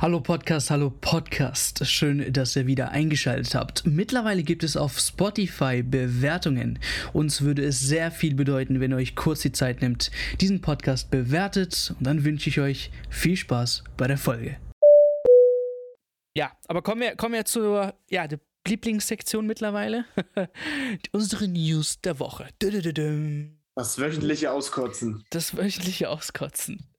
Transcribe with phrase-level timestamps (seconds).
[0.00, 1.86] Hallo Podcast, hallo Podcast.
[1.86, 3.84] Schön, dass ihr wieder eingeschaltet habt.
[3.84, 6.78] Mittlerweile gibt es auf Spotify Bewertungen.
[7.12, 10.10] Uns würde es sehr viel bedeuten, wenn ihr euch kurz die Zeit nimmt,
[10.40, 11.94] diesen Podcast bewertet.
[11.98, 14.56] Und dann wünsche ich euch viel Spaß bei der Folge.
[16.34, 20.06] Ja, aber kommen wir, kommen wir zur ja, der Lieblingssektion mittlerweile.
[21.12, 22.48] Unsere News der Woche.
[23.74, 25.24] Das wöchentliche Auskotzen.
[25.28, 26.89] Das wöchentliche Auskotzen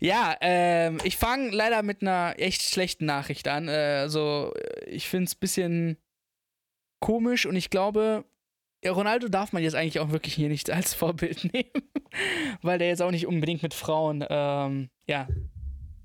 [0.00, 3.68] ja, ähm, ich fange leider mit einer echt schlechten Nachricht an.
[3.68, 4.52] Äh, also,
[4.86, 5.96] ich finde es ein bisschen
[7.00, 8.24] komisch und ich glaube,
[8.86, 11.90] Ronaldo darf man jetzt eigentlich auch wirklich hier nicht als Vorbild nehmen,
[12.62, 15.28] weil der jetzt auch nicht unbedingt mit Frauen, ähm, ja,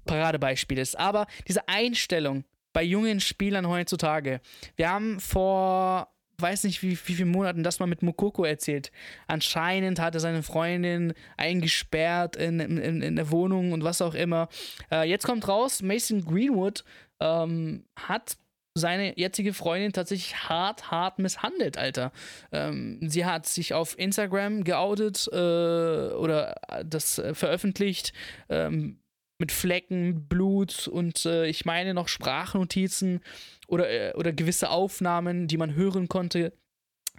[0.05, 0.97] Paradebeispiel ist.
[0.97, 4.41] Aber diese Einstellung bei jungen Spielern heutzutage.
[4.75, 6.07] Wir haben vor
[6.41, 8.91] weiß nicht, wie, wie viele Monaten das mal mit Mokoko erzählt.
[9.27, 14.49] Anscheinend hat er seine Freundin eingesperrt in, in, in der Wohnung und was auch immer.
[14.91, 16.83] Äh, jetzt kommt raus, Mason Greenwood
[17.19, 18.37] ähm, hat
[18.73, 22.11] seine jetzige Freundin tatsächlich hart, hart misshandelt, Alter.
[22.51, 28.13] Ähm, sie hat sich auf Instagram geoutet äh, oder das äh, veröffentlicht.
[28.49, 28.99] Ähm,
[29.41, 33.19] mit Flecken, Blut und äh, ich meine noch Sprachnotizen
[33.67, 36.53] oder, äh, oder gewisse Aufnahmen, die man hören konnte,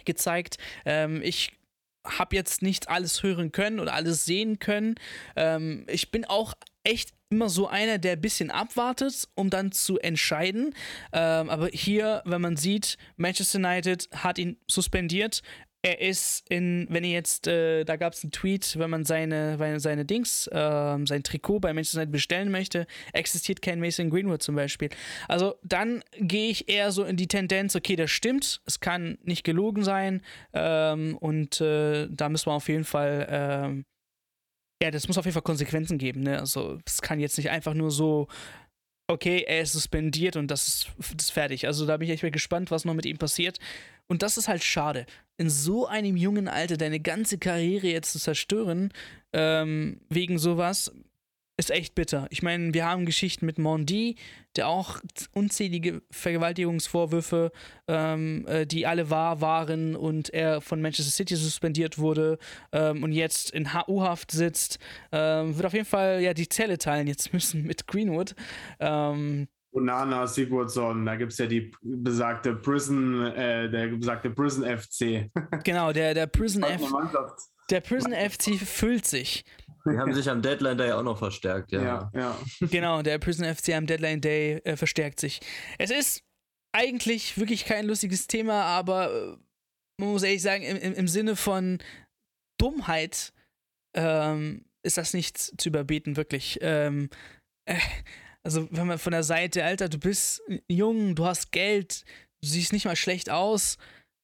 [0.05, 0.57] gezeigt.
[0.87, 1.53] Ähm, ich
[2.07, 4.95] habe jetzt nicht alles hören können oder alles sehen können.
[5.37, 9.99] Ähm, ich bin auch echt immer so einer, der ein bisschen abwartet, um dann zu
[9.99, 10.75] entscheiden.
[11.13, 15.43] Ähm, aber hier, wenn man sieht, Manchester United hat ihn suspendiert.
[15.85, 19.81] Er ist in, wenn ihr jetzt, äh, da gab es einen Tweet, wenn man seine,
[19.81, 24.55] seine Dings, äh, sein Trikot bei Manchester United bestellen möchte, existiert kein Mason Greenwood zum
[24.55, 24.91] Beispiel.
[25.27, 29.43] Also dann gehe ich eher so in die Tendenz, okay, das stimmt, es kann nicht
[29.43, 30.23] gelogen sein
[30.53, 33.85] ähm, und äh, da müssen wir auf jeden Fall, ähm,
[34.81, 36.21] ja, das muss auf jeden Fall Konsequenzen geben.
[36.21, 36.39] Ne?
[36.39, 38.29] Also es kann jetzt nicht einfach nur so
[39.09, 41.67] okay, er ist suspendiert und das ist, das ist fertig.
[41.67, 43.59] Also da bin ich echt mal gespannt, was noch mit ihm passiert.
[44.09, 45.07] Und das ist halt schade.
[45.43, 48.93] In so einem jungen Alter deine ganze Karriere jetzt zu zerstören,
[49.33, 50.93] ähm, wegen sowas,
[51.57, 52.29] ist echt bitter.
[52.31, 54.15] Ich meine, wir haben Geschichten mit Mondi,
[54.55, 55.01] der auch
[55.33, 57.51] unzählige Vergewaltigungsvorwürfe,
[57.89, 62.39] ähm, äh, die alle wahr waren und er von Manchester City suspendiert wurde
[62.71, 64.79] ähm, und jetzt in HU-Haft sitzt,
[65.11, 68.37] ähm, wird auf jeden Fall ja die Zelle teilen jetzt müssen mit Greenwood.
[68.79, 75.31] Ähm, Onana Sigurdsson, da gibt es ja die besagte Prison, äh, der besagte Prison FC.
[75.65, 76.91] Genau, der, der Prison FC.
[77.71, 79.45] Der Prison FC füllt sich.
[79.87, 81.83] Die haben sich am Deadline Day auch noch verstärkt, ja.
[81.83, 82.39] Ja, ja.
[82.61, 85.41] Genau, der Prison FC am Deadline Day äh, verstärkt sich.
[85.79, 86.23] Es ist
[86.73, 89.37] eigentlich wirklich kein lustiges Thema, aber äh,
[89.99, 91.79] man muss ehrlich sagen, im, im, im Sinne von
[92.61, 93.33] Dummheit
[93.97, 96.59] ähm, ist das nicht zu überbieten, wirklich.
[96.63, 97.09] Ähm,
[97.67, 97.77] äh,
[98.45, 102.05] also, wenn man von der Seite, Alter, du bist jung, du hast Geld,
[102.43, 103.79] du siehst nicht mal schlecht aus.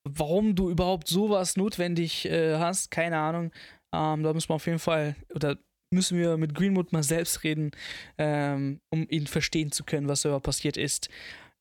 [0.04, 3.52] Warum du überhaupt sowas notwendig äh, hast, keine Ahnung.
[3.94, 5.58] Ähm, da müssen wir auf jeden Fall, oder
[5.90, 7.70] müssen wir mit Greenwood mal selbst reden,
[8.16, 11.08] ähm, um ihn verstehen zu können, was da passiert ist.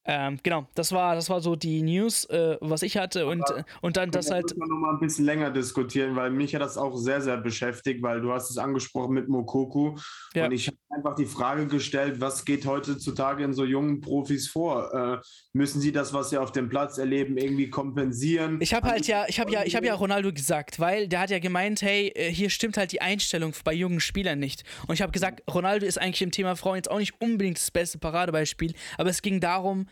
[0.10, 3.66] Ähm, genau, das war, das war so die News, äh, was ich hatte und, Aber,
[3.82, 4.44] und dann das halt.
[4.44, 7.36] Muss man noch mal ein bisschen länger diskutieren, weil mich hat das auch sehr, sehr
[7.36, 9.98] beschäftigt, weil du hast es angesprochen mit Mokoku
[10.34, 10.46] ja.
[10.46, 14.94] und ich habe einfach die Frage gestellt, was geht heutzutage in so jungen Profis vor?
[14.94, 15.18] Äh,
[15.52, 18.62] müssen sie das, was sie auf dem Platz erleben, irgendwie kompensieren?
[18.62, 21.32] Ich habe halt ja, ich habe ja, ich habe ja Ronaldo gesagt, weil der hat
[21.32, 24.64] ja gemeint, hey, äh, hier stimmt halt die Einstellung bei jungen Spielern nicht.
[24.88, 27.72] Und ich habe gesagt, Ronaldo ist eigentlich im Thema Frauen jetzt auch nicht unbedingt das
[27.72, 29.88] beste Paradebeispiel, aber es ging darum,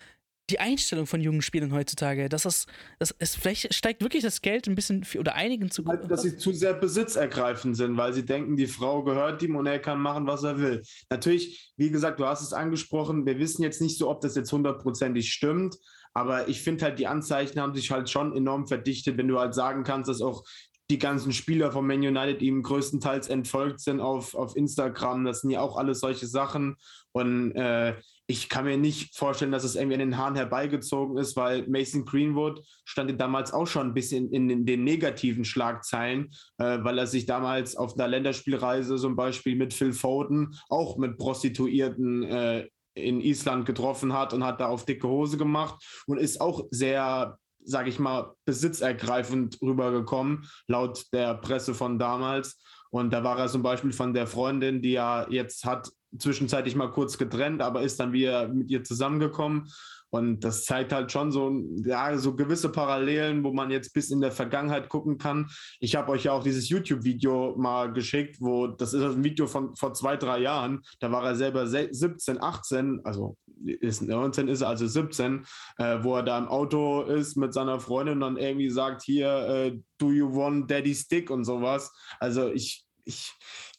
[0.49, 2.67] die Einstellung von jungen Spielern heutzutage, dass das,
[2.99, 6.21] das es vielleicht steigt wirklich das Geld ein bisschen für, oder einigen zu halt, dass
[6.21, 9.99] sie zu sehr besitzergreifend sind, weil sie denken, die Frau gehört ihm und er kann
[9.99, 10.83] machen, was er will.
[11.09, 14.51] Natürlich, wie gesagt, du hast es angesprochen, wir wissen jetzt nicht so, ob das jetzt
[14.51, 15.77] hundertprozentig stimmt,
[16.13, 19.53] aber ich finde halt, die Anzeichen haben sich halt schon enorm verdichtet, wenn du halt
[19.53, 20.43] sagen kannst, dass auch
[20.89, 25.25] die ganzen Spieler von Man United ihm größtenteils entfolgt sind auf, auf Instagram.
[25.25, 26.75] Das sind ja auch alles solche Sachen.
[27.11, 27.95] Und äh,
[28.27, 32.05] ich kann mir nicht vorstellen, dass es irgendwie in den Haaren herbeigezogen ist, weil Mason
[32.05, 37.07] Greenwood stand damals auch schon ein bisschen in, in den negativen Schlagzeilen, äh, weil er
[37.07, 43.21] sich damals auf einer Länderspielreise zum Beispiel mit Phil Foden auch mit Prostituierten äh, in
[43.21, 47.89] Island getroffen hat und hat da auf dicke Hose gemacht und ist auch sehr, sage
[47.89, 52.59] ich mal, besitzergreifend rübergekommen, laut der Presse von damals.
[52.89, 56.91] Und da war er zum Beispiel von der Freundin, die er jetzt hat, zwischenzeitlich mal
[56.91, 59.69] kurz getrennt, aber ist dann wieder mit ihr zusammengekommen.
[60.15, 61.51] Und das zeigt halt schon so,
[61.83, 65.49] ja, so gewisse Parallelen, wo man jetzt bis in der Vergangenheit gucken kann.
[65.79, 69.75] Ich habe euch ja auch dieses YouTube-Video mal geschickt, wo das ist ein Video von
[69.75, 70.81] vor zwei, drei Jahren.
[70.99, 73.35] Da war er selber 17, 18, also
[73.65, 75.45] ist 19 ist er, also 17,
[75.77, 79.29] äh, wo er da im Auto ist mit seiner Freundin und dann irgendwie sagt, hier,
[79.47, 81.91] äh, do you want daddy stick und sowas.
[82.19, 83.33] Also ich, ich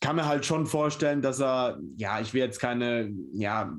[0.06, 3.76] kann mir halt schon vorstellen, dass er, ja, ich will jetzt keine, ja,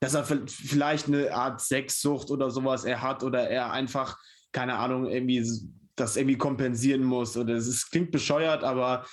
[0.00, 4.16] dass er vielleicht eine Art Sexsucht oder sowas er hat oder er einfach,
[4.50, 5.46] keine Ahnung, irgendwie
[5.94, 7.36] das irgendwie kompensieren muss.
[7.36, 9.04] Oder es klingt bescheuert, aber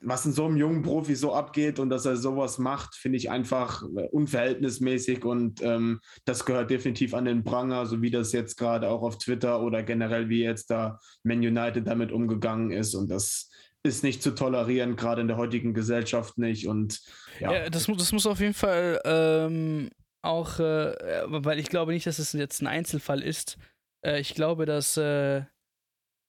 [0.00, 3.28] was in so einem jungen Profi so abgeht und dass er sowas macht, finde ich
[3.28, 8.56] einfach äh, unverhältnismäßig und ähm, das gehört definitiv an den Pranger, so wie das jetzt
[8.56, 13.10] gerade auch auf Twitter oder generell wie jetzt da Man United damit umgegangen ist und
[13.10, 13.50] das
[13.84, 17.02] ist nicht zu tolerieren, gerade in der heutigen Gesellschaft nicht und
[17.38, 17.52] ja.
[17.52, 19.90] ja das, das muss auf jeden Fall ähm,
[20.22, 23.58] auch, äh, weil ich glaube nicht, dass es jetzt ein Einzelfall ist.
[24.04, 25.44] Äh, ich glaube, dass, äh,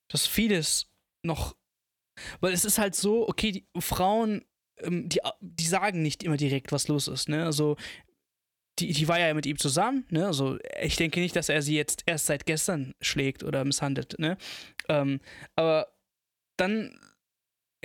[0.10, 0.92] dass vieles
[1.24, 1.56] noch,
[2.42, 4.44] weil es ist halt so, okay, die Frauen,
[4.80, 7.46] ähm, die, die sagen nicht immer direkt, was los ist, ne?
[7.46, 7.78] Also
[8.80, 10.28] die, die war ja mit ihm zusammen, ne?
[10.28, 14.38] Also ich denke nicht, dass er sie jetzt erst seit gestern schlägt oder misshandelt, ne?
[14.90, 15.22] Ähm,
[15.56, 15.88] aber
[16.58, 17.00] dann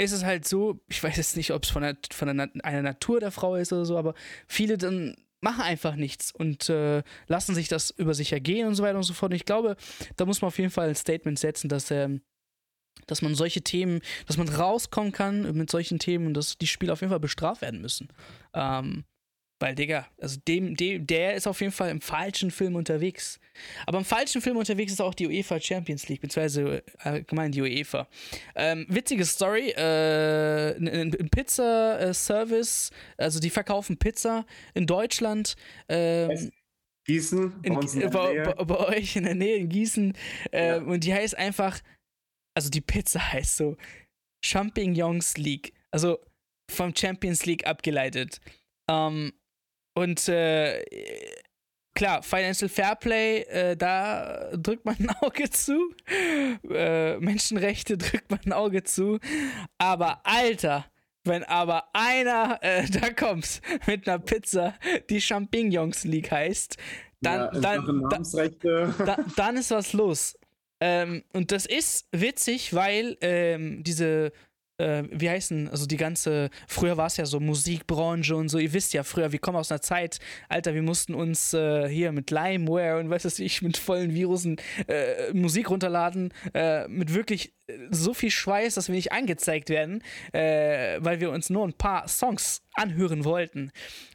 [0.00, 2.82] ist es halt so, ich weiß jetzt nicht, ob es von, der, von der, einer
[2.82, 4.14] Natur der Frau ist oder so, aber
[4.46, 8.82] viele dann machen einfach nichts und äh, lassen sich das über sich ergehen und so
[8.82, 9.32] weiter und so fort.
[9.32, 9.76] Und ich glaube,
[10.16, 12.22] da muss man auf jeden Fall ein Statement setzen, dass, ähm,
[13.06, 16.94] dass man solche Themen, dass man rauskommen kann mit solchen Themen und dass die Spieler
[16.94, 18.08] auf jeden Fall bestraft werden müssen.
[18.54, 19.04] Ähm,
[19.60, 23.38] weil, Digga, also dem, dem, der ist auf jeden Fall im falschen Film unterwegs.
[23.86, 27.60] Aber im falschen Film unterwegs ist auch die UEFA Champions League, beziehungsweise äh, allgemein die
[27.60, 28.08] UEFA.
[28.54, 35.56] Ähm, witzige Story, äh, ein, ein Pizza-Service, also die verkaufen Pizza in Deutschland.
[35.90, 36.50] Ähm,
[37.06, 37.52] Gießen?
[37.62, 40.16] In, in bei, bei, bei, euch in der Nähe in Gießen.
[40.52, 40.76] Äh, ja.
[40.78, 41.80] Und die heißt einfach,
[42.54, 43.76] also die Pizza heißt so
[44.42, 45.74] Champignons League.
[45.90, 46.18] Also
[46.70, 48.40] vom Champions League abgeleitet.
[48.88, 49.32] Ähm,
[49.94, 50.84] und äh,
[51.94, 55.94] klar, Financial Fairplay, äh, da drückt man ein Auge zu.
[56.70, 59.18] Äh, Menschenrechte drückt man ein Auge zu.
[59.78, 60.86] Aber Alter,
[61.24, 64.74] wenn aber einer äh, da kommt mit einer Pizza,
[65.08, 66.76] die Champignons League heißt,
[67.20, 68.04] dann, ja, dann,
[68.62, 70.38] da, da, dann ist was los.
[70.80, 74.32] Ähm, und das ist witzig, weil ähm, diese
[74.80, 78.72] äh, wie heißen, also die ganze, früher war es ja so Musikbranche und so, ihr
[78.72, 80.18] wisst ja, früher, wir kommen aus einer Zeit,
[80.48, 84.56] Alter, wir mussten uns äh, hier mit Limeware und was weiß ich, mit vollen Virusen
[84.86, 90.02] äh, Musik runterladen, äh, mit wirklich äh, so viel Schweiß, dass wir nicht angezeigt werden,
[90.32, 93.70] äh, weil wir uns nur ein paar Songs anhören wollten.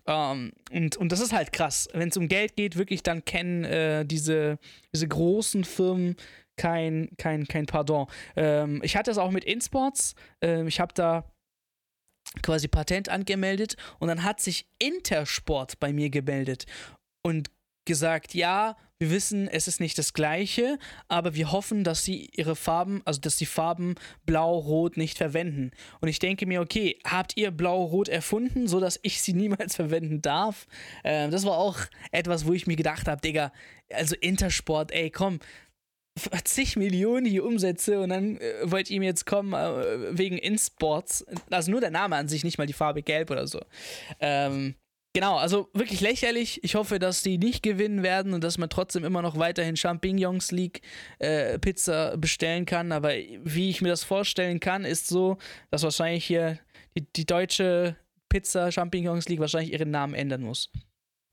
[0.07, 1.87] Ähm, und, und das ist halt krass.
[1.93, 4.57] Wenn es um Geld geht, wirklich, dann kennen diese,
[4.93, 6.15] diese großen Firmen
[6.57, 8.07] kein, kein, kein Pardon.
[8.35, 10.15] Ähm, ich hatte es auch mit InSports.
[10.41, 11.31] Ähm, ich habe da
[12.41, 16.65] quasi Patent angemeldet und dann hat sich Intersport bei mir gemeldet
[17.23, 17.49] und
[17.85, 22.55] gesagt, ja, wir wissen, es ist nicht das gleiche, aber wir hoffen, dass sie ihre
[22.55, 25.71] Farben, also dass die Farben blau-rot nicht verwenden.
[25.99, 30.65] Und ich denke mir, okay, habt ihr blau-rot erfunden, sodass ich sie niemals verwenden darf?
[31.03, 31.77] Ähm, das war auch
[32.11, 33.51] etwas, wo ich mir gedacht habe, Digga,
[33.91, 35.39] also Intersport, ey, komm,
[36.45, 41.25] zig Millionen hier Umsätze und dann äh, wollt ihr mir jetzt kommen äh, wegen InSports.
[41.49, 43.59] Also nur der Name an sich, nicht mal die Farbe gelb oder so.
[44.19, 44.75] Ähm,
[45.13, 46.63] genau, also wirklich lächerlich.
[46.63, 50.51] Ich hoffe, dass die nicht gewinnen werden und dass man trotzdem immer noch weiterhin Champignons
[50.51, 50.81] League
[51.19, 52.91] äh, Pizza bestellen kann.
[52.91, 53.11] Aber
[53.43, 55.37] wie ich mir das vorstellen kann, ist so,
[55.69, 56.59] dass wahrscheinlich hier
[56.95, 57.97] die, die deutsche
[58.29, 60.71] Pizza Champignons League wahrscheinlich ihren Namen ändern muss.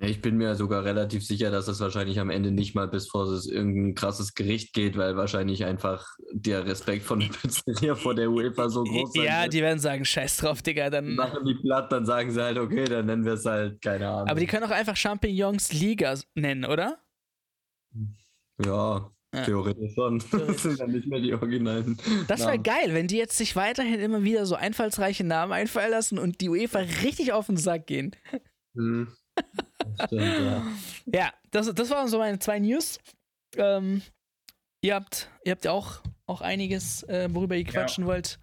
[0.05, 3.27] Ich bin mir sogar relativ sicher, dass das wahrscheinlich am Ende nicht mal bis vor
[3.27, 8.29] es irgendein krasses Gericht geht, weil wahrscheinlich einfach der Respekt von der Pizzeria vor der
[8.29, 9.23] UEFA so groß ist.
[9.23, 9.53] Ja, wird.
[9.55, 10.91] die werden sagen, scheiß drauf, Digga.
[10.91, 14.09] Dann machen die platt, dann sagen sie halt, okay, dann nennen wir es halt, keine
[14.09, 14.29] Ahnung.
[14.29, 16.99] Aber die können auch einfach Champignons Liga nennen, oder?
[18.65, 19.45] Ja, ja.
[19.45, 20.23] Theoretisch schon.
[20.33, 21.97] Das sind dann nicht mehr die originalen.
[22.27, 26.19] Das wäre geil, wenn die jetzt sich weiterhin immer wieder so einfallsreiche Namen einfallen lassen
[26.19, 28.17] und die UEFA richtig auf den Sack gehen.
[28.75, 29.09] Mhm.
[30.07, 30.67] Stimmt, ja.
[31.07, 32.99] ja, das, das waren so meine zwei News.
[33.57, 34.03] Ähm,
[34.81, 38.09] ihr habt, ihr habt ja auch, auch einiges, äh, worüber ihr quatschen ja.
[38.09, 38.39] wollt.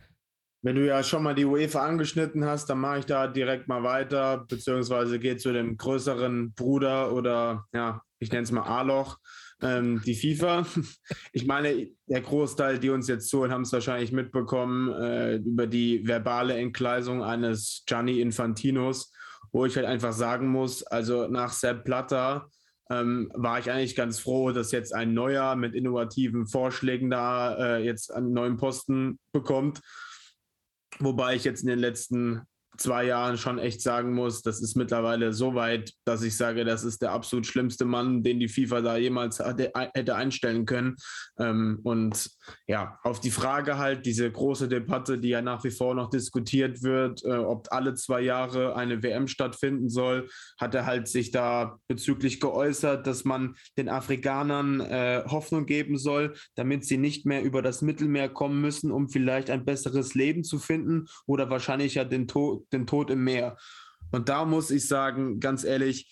[0.62, 3.84] Wenn du ja schon mal die UEFA angeschnitten hast, dann mache ich da direkt mal
[3.84, 9.18] weiter, beziehungsweise geht zu dem größeren Bruder oder ja, ich nenne es mal A-Loch,
[9.62, 10.66] ähm, die FIFA.
[11.32, 16.06] Ich meine, der Großteil, die uns jetzt zuhören, haben es wahrscheinlich mitbekommen äh, über die
[16.06, 19.14] verbale Entgleisung eines Gianni Infantinos
[19.52, 22.50] wo ich halt einfach sagen muss, also nach Sepp Platter
[22.90, 27.84] ähm, war ich eigentlich ganz froh, dass jetzt ein neuer mit innovativen Vorschlägen da äh,
[27.84, 29.82] jetzt einen neuen Posten bekommt.
[31.00, 32.42] Wobei ich jetzt in den letzten
[32.80, 36.84] zwei Jahren schon echt sagen muss, das ist mittlerweile so weit, dass ich sage, das
[36.84, 40.96] ist der absolut schlimmste Mann, den die FIFA da jemals hatte, hätte einstellen können.
[41.40, 42.30] Ähm, und
[42.68, 46.82] ja, auf die Frage halt, diese große Debatte, die ja nach wie vor noch diskutiert
[46.84, 51.78] wird, äh, ob alle zwei Jahre eine WM stattfinden soll, hat er halt sich da
[51.88, 57.62] bezüglich geäußert, dass man den Afrikanern äh, Hoffnung geben soll, damit sie nicht mehr über
[57.62, 62.28] das Mittelmeer kommen müssen, um vielleicht ein besseres Leben zu finden oder wahrscheinlich ja den
[62.28, 63.58] Tod den Tod im Meer.
[64.12, 66.12] Und da muss ich sagen, ganz ehrlich,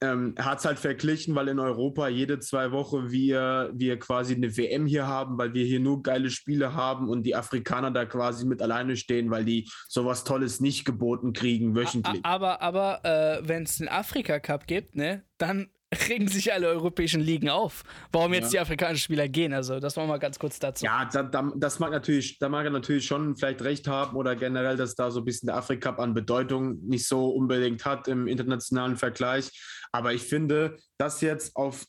[0.00, 4.56] ähm, hat es halt verglichen, weil in Europa jede zwei Wochen wir, wir quasi eine
[4.56, 8.46] WM hier haben, weil wir hier nur geile Spiele haben und die Afrikaner da quasi
[8.46, 12.20] mit alleine stehen, weil die sowas Tolles nicht geboten kriegen wöchentlich.
[12.22, 15.70] Aber, aber äh, wenn es den Afrika Cup gibt, ne, dann
[16.08, 18.60] regen sich alle europäischen Ligen auf, warum jetzt ja.
[18.60, 19.52] die afrikanischen Spieler gehen.
[19.52, 20.84] Also, das machen wir mal ganz kurz dazu.
[20.84, 24.36] Ja, da, da, das mag natürlich, da mag er natürlich schon vielleicht recht haben oder
[24.36, 28.08] generell, dass da so ein bisschen der Afrika Cup an Bedeutung nicht so unbedingt hat
[28.08, 29.50] im internationalen Vergleich.
[29.92, 31.84] Aber ich finde, dass jetzt auf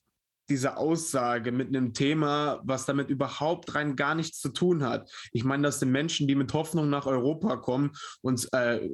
[0.49, 5.09] diese Aussage mit einem Thema, was damit überhaupt rein gar nichts zu tun hat.
[5.31, 7.91] Ich meine, das sind Menschen, die mit Hoffnung nach Europa kommen
[8.21, 8.89] und äh,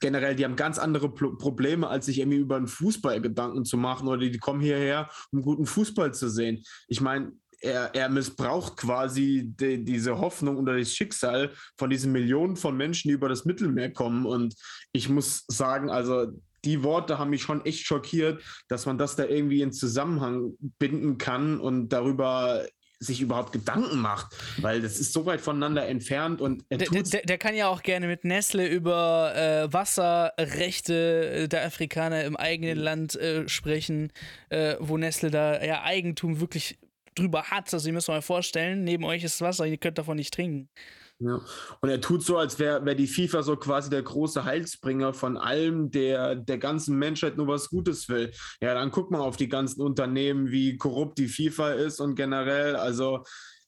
[0.00, 3.76] generell, die haben ganz andere Pro Probleme, als sich irgendwie über einen Fußball Gedanken zu
[3.76, 6.62] machen oder die kommen hierher, um guten Fußball zu sehen.
[6.88, 12.56] Ich meine, er, er, missbraucht quasi die, diese Hoffnung oder das Schicksal von diesen Millionen
[12.56, 14.26] von Menschen, die über das Mittelmeer kommen.
[14.26, 14.54] Und
[14.92, 16.32] ich muss sagen, also
[16.64, 21.18] die Worte haben mich schon echt schockiert, dass man das da irgendwie in Zusammenhang binden
[21.18, 22.64] kann und darüber
[22.98, 27.38] sich überhaupt Gedanken macht, weil das ist so weit voneinander entfernt und der, der, der,
[27.38, 32.84] kann ja auch gerne mit Nestle über äh, Wasserrechte der Afrikaner im eigenen mhm.
[32.84, 34.12] Land äh, sprechen,
[34.48, 36.78] äh, wo Nestle da ja Eigentum wirklich
[37.14, 37.72] drüber hat.
[37.72, 40.68] Also ihr müsst euch mal vorstellen, neben euch ist Wasser, ihr könnt davon nicht trinken.
[41.24, 41.40] Ja.
[41.80, 45.38] Und er tut so, als wäre wär die FIFA so quasi der große Heilsbringer von
[45.38, 48.30] allem, der der ganzen Menschheit nur was Gutes will.
[48.60, 52.76] Ja, dann guck mal auf die ganzen Unternehmen, wie korrupt die FIFA ist und generell,
[52.76, 53.24] also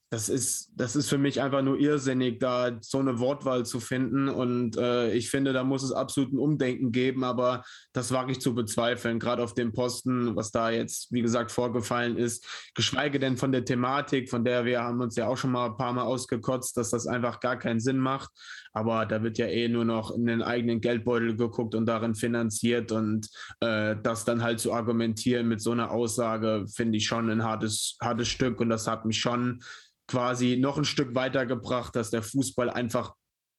[0.09, 4.29] das ist, das ist für mich einfach nur irrsinnig, da so eine Wortwahl zu finden.
[4.29, 8.39] Und äh, ich finde, da muss es absolut ein Umdenken geben, aber das wage ich
[8.39, 12.71] zu bezweifeln, gerade auf dem Posten, was da jetzt, wie gesagt, vorgefallen ist.
[12.73, 15.77] Geschweige denn von der Thematik, von der wir haben uns ja auch schon mal ein
[15.77, 18.29] paar Mal ausgekotzt, dass das einfach gar keinen Sinn macht.
[18.71, 22.93] Aber da wird ja eh nur noch in den eigenen Geldbeutel geguckt und darin finanziert.
[22.93, 23.27] Und
[23.59, 27.97] äh, das dann halt zu argumentieren mit so einer Aussage, finde ich schon ein hartes,
[28.01, 28.61] hartes Stück.
[28.61, 29.59] Und das hat mich schon
[30.07, 33.13] quasi noch ein Stück weitergebracht, dass der Fußball einfach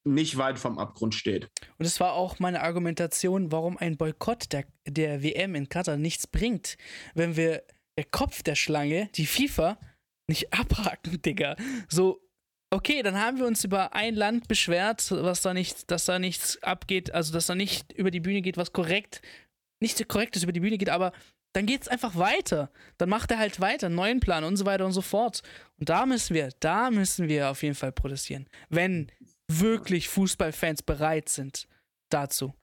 [0.04, 1.50] nicht weit vom Abgrund steht.
[1.76, 6.26] Und es war auch meine Argumentation, warum ein Boykott der, der WM in Katar nichts
[6.26, 6.76] bringt,
[7.14, 7.62] wenn wir
[7.98, 9.78] der Kopf der Schlange, die FIFA,
[10.28, 11.56] nicht abhaken, Digga.
[11.88, 12.20] So,
[12.70, 16.62] okay, dann haben wir uns über ein Land beschwert, was da nicht, dass da nichts
[16.62, 19.20] abgeht, also dass da nicht über die Bühne geht, was korrekt,
[19.80, 21.12] nicht korrektes über die Bühne geht, aber
[21.52, 22.70] dann geht es einfach weiter.
[22.98, 25.42] Dann macht er halt weiter, einen neuen Plan und so weiter und so fort.
[25.78, 28.48] Und da müssen wir, da müssen wir auf jeden Fall protestieren.
[28.68, 29.10] Wenn
[29.48, 31.66] wirklich Fußballfans bereit sind
[32.10, 32.54] dazu.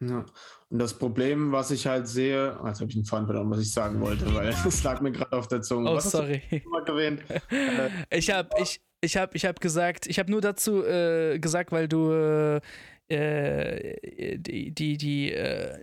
[0.00, 0.26] Ja.
[0.68, 3.60] Und das Problem, was ich halt sehe, oh, jetzt habe ich einen Faden verloren, was
[3.60, 5.90] ich sagen wollte, weil es lag mir gerade auf der Zunge.
[5.90, 6.42] Oh, was sorry.
[8.10, 11.88] ich habe ich, ich hab, ich hab gesagt, ich habe nur dazu äh, gesagt, weil
[11.88, 12.60] du äh,
[13.08, 15.82] äh die, die, die, äh,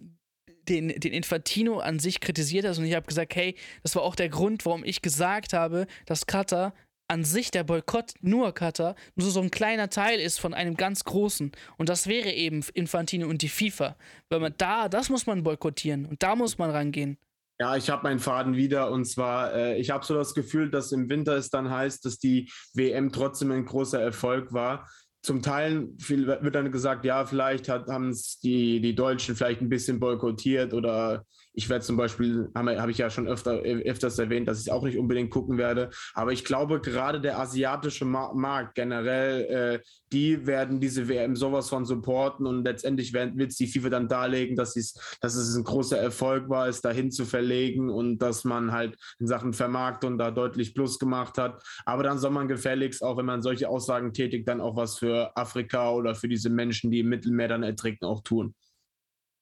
[0.69, 4.15] den, den Infantino an sich kritisiert hast und ich habe gesagt, hey, das war auch
[4.15, 6.73] der Grund, warum ich gesagt habe, dass Katar
[7.07, 11.03] an sich der Boykott nur Katar nur so ein kleiner Teil ist von einem ganz
[11.03, 11.51] großen.
[11.77, 13.95] Und das wäre eben Infantino und die FIFA.
[14.29, 17.17] Weil man da, das muss man boykottieren und da muss man rangehen.
[17.59, 20.91] Ja, ich habe meinen Faden wieder und zwar, äh, ich habe so das Gefühl, dass
[20.91, 24.89] im Winter es dann heißt, dass die WM trotzdem ein großer Erfolg war
[25.23, 29.69] zum Teil viel, wird dann gesagt, ja, vielleicht haben es die, die Deutschen vielleicht ein
[29.69, 34.47] bisschen boykottiert oder ich werde zum Beispiel, habe hab ich ja schon öfter, öfters erwähnt,
[34.47, 35.91] dass ich auch nicht unbedingt gucken werde.
[36.15, 39.79] Aber ich glaube, gerade der asiatische Markt generell, äh,
[40.11, 44.55] die werden diese WM sowas von supporten und letztendlich wird es die FIFA dann darlegen,
[44.55, 44.73] dass,
[45.21, 49.27] dass es ein großer Erfolg war, es dahin zu verlegen und dass man halt in
[49.27, 51.63] Sachen Vermarktung da deutlich Plus gemacht hat.
[51.85, 55.12] Aber dann soll man gefälligst, auch wenn man solche Aussagen tätigt, dann auch was für
[55.35, 58.53] Afrika oder für diese Menschen, die im Mittelmeer dann ertrinken, auch tun.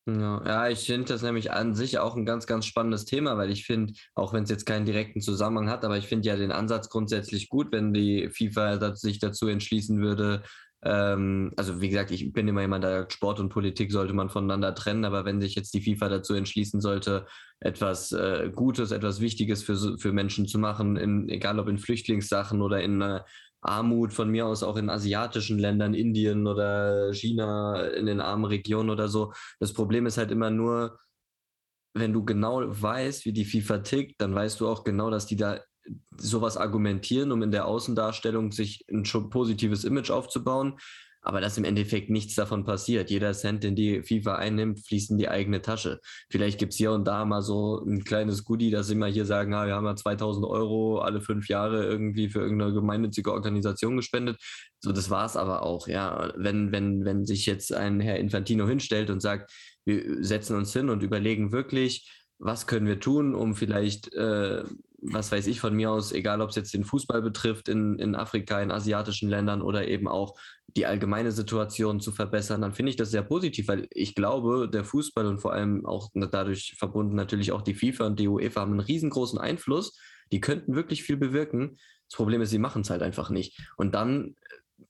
[0.07, 3.51] Ja, ja ich finde das nämlich an sich auch ein ganz, ganz spannendes Thema, weil
[3.51, 6.51] ich finde, auch wenn es jetzt keinen direkten Zusammenhang hat, aber ich finde ja den
[6.51, 10.43] Ansatz grundsätzlich gut, wenn die FIFA sich dazu entschließen würde,
[10.83, 14.29] Ähm, also wie gesagt, ich bin immer jemand, der sagt, Sport und Politik sollte man
[14.29, 17.27] voneinander trennen, aber wenn sich jetzt die FIFA dazu entschließen sollte,
[17.59, 22.61] etwas äh, Gutes, etwas Wichtiges für, für Menschen zu machen, in, egal ob in Flüchtlingssachen
[22.61, 23.21] oder in äh,
[23.61, 28.89] Armut, von mir aus auch in asiatischen Ländern, Indien oder China, in den armen Regionen
[28.89, 29.33] oder so.
[29.59, 30.99] Das Problem ist halt immer nur,
[31.93, 35.35] wenn du genau weißt, wie die FIFA tickt, dann weißt du auch genau, dass die
[35.35, 35.59] da
[36.17, 40.77] sowas argumentieren, um in der Außendarstellung sich ein positives Image aufzubauen,
[41.21, 43.09] aber dass im Endeffekt nichts davon passiert.
[43.09, 45.99] Jeder Cent, den die FIFA einnimmt, fließt in die eigene Tasche.
[46.29, 49.25] Vielleicht gibt es hier und da mal so ein kleines Goodie, dass sie mal hier
[49.25, 53.97] sagen, ah, wir haben ja 2000 Euro alle fünf Jahre irgendwie für irgendeine gemeinnützige Organisation
[53.97, 54.37] gespendet.
[54.79, 56.33] So, das war es aber auch, ja.
[56.35, 59.51] Wenn, wenn, wenn sich jetzt ein Herr Infantino hinstellt und sagt,
[59.85, 62.09] wir setzen uns hin und überlegen wirklich,
[62.39, 64.63] was können wir tun, um vielleicht äh,
[65.01, 68.15] was weiß ich von mir aus, egal ob es jetzt den Fußball betrifft in, in
[68.15, 70.38] Afrika, in asiatischen Ländern oder eben auch
[70.77, 74.86] die allgemeine Situation zu verbessern, dann finde ich das sehr positiv, weil ich glaube, der
[74.86, 78.72] Fußball und vor allem auch dadurch verbunden natürlich auch die FIFA und die UEFA haben
[78.72, 79.98] einen riesengroßen Einfluss.
[80.31, 81.77] Die könnten wirklich viel bewirken.
[82.08, 83.60] Das Problem ist, sie machen es halt einfach nicht.
[83.77, 84.36] Und dann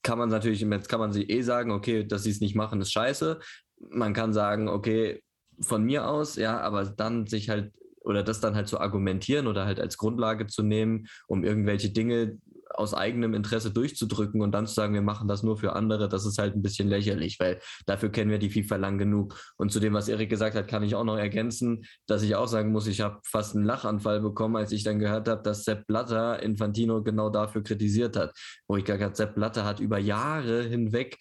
[0.03, 2.81] kann man natürlich, jetzt kann man sie eh sagen, okay, dass sie es nicht machen,
[2.81, 3.39] ist scheiße.
[3.79, 5.23] Man kann sagen, okay,
[5.61, 9.65] von mir aus, ja, aber dann sich halt oder das dann halt zu argumentieren oder
[9.65, 12.37] halt als Grundlage zu nehmen, um irgendwelche Dinge
[12.73, 16.25] aus eigenem Interesse durchzudrücken und dann zu sagen, wir machen das nur für andere, das
[16.25, 19.35] ist halt ein bisschen lächerlich, weil dafür kennen wir die FIFA lang genug.
[19.57, 22.47] Und zu dem, was Erik gesagt hat, kann ich auch noch ergänzen, dass ich auch
[22.47, 25.85] sagen muss, ich habe fast einen Lachanfall bekommen, als ich dann gehört habe, dass Sepp
[25.87, 28.33] Blatter Infantino genau dafür kritisiert hat.
[28.67, 31.17] Wo ich gesagt habe, Sepp Blatter hat über Jahre hinweg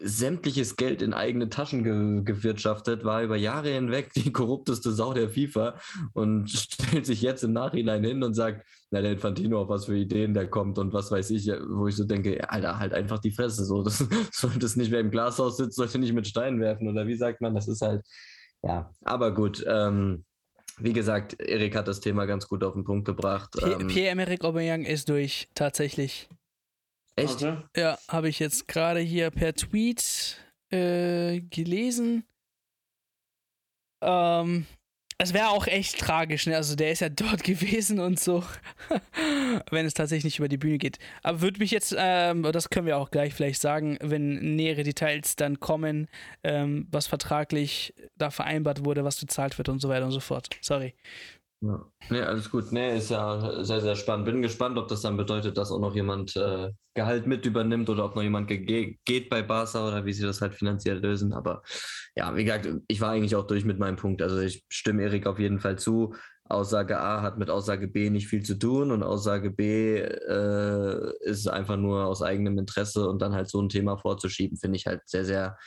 [0.00, 5.30] sämtliches Geld in eigene Taschen ge gewirtschaftet, war über Jahre hinweg die korrupteste Sau der
[5.30, 5.78] FIFA
[6.12, 9.96] und stellt sich jetzt im Nachhinein hin und sagt, na, der Infantino, auf was für
[9.96, 13.32] Ideen der kommt und was weiß ich, wo ich so denke, Alter, halt einfach die
[13.32, 13.98] Fresse, so, das
[14.32, 17.40] sollte es nicht, wer im Glashaus sitzt, sollte nicht mit Steinen werfen oder wie sagt
[17.40, 18.02] man, das ist halt,
[18.62, 20.24] ja, aber gut, ähm,
[20.80, 23.56] wie gesagt, Erik hat das Thema ganz gut auf den Punkt gebracht.
[23.62, 26.28] Ähm, Pierre-Emerick Aubameyang ist durch, tatsächlich.
[27.18, 27.42] Echt?
[27.42, 27.56] Okay.
[27.76, 30.36] Ja, habe ich jetzt gerade hier per Tweet
[30.70, 32.24] äh, gelesen.
[34.00, 34.66] Ähm,
[35.20, 36.54] es wäre auch echt tragisch, ne?
[36.54, 38.44] Also der ist ja dort gewesen und so,
[39.70, 40.98] wenn es tatsächlich nicht über die Bühne geht.
[41.24, 45.34] Aber würde mich jetzt, ähm, das können wir auch gleich vielleicht sagen, wenn nähere Details
[45.34, 46.06] dann kommen,
[46.44, 50.50] ähm, was vertraglich da vereinbart wurde, was bezahlt wird und so weiter und so fort.
[50.60, 50.94] Sorry.
[51.60, 51.84] Ja.
[52.10, 52.70] Nee, alles gut.
[52.70, 54.26] Nee, ist ja sehr, sehr spannend.
[54.26, 58.04] Bin gespannt, ob das dann bedeutet, dass auch noch jemand äh, Gehalt mit übernimmt oder
[58.04, 61.32] ob noch jemand geht bei Barca oder wie sie das halt finanziell lösen.
[61.32, 61.62] Aber
[62.14, 64.22] ja, wie gesagt, ich war eigentlich auch durch mit meinem Punkt.
[64.22, 66.14] Also ich stimme Erik auf jeden Fall zu.
[66.44, 71.48] Aussage A hat mit Aussage B nicht viel zu tun und Aussage B äh, ist
[71.48, 75.02] einfach nur aus eigenem Interesse und dann halt so ein Thema vorzuschieben, finde ich halt
[75.06, 75.58] sehr, sehr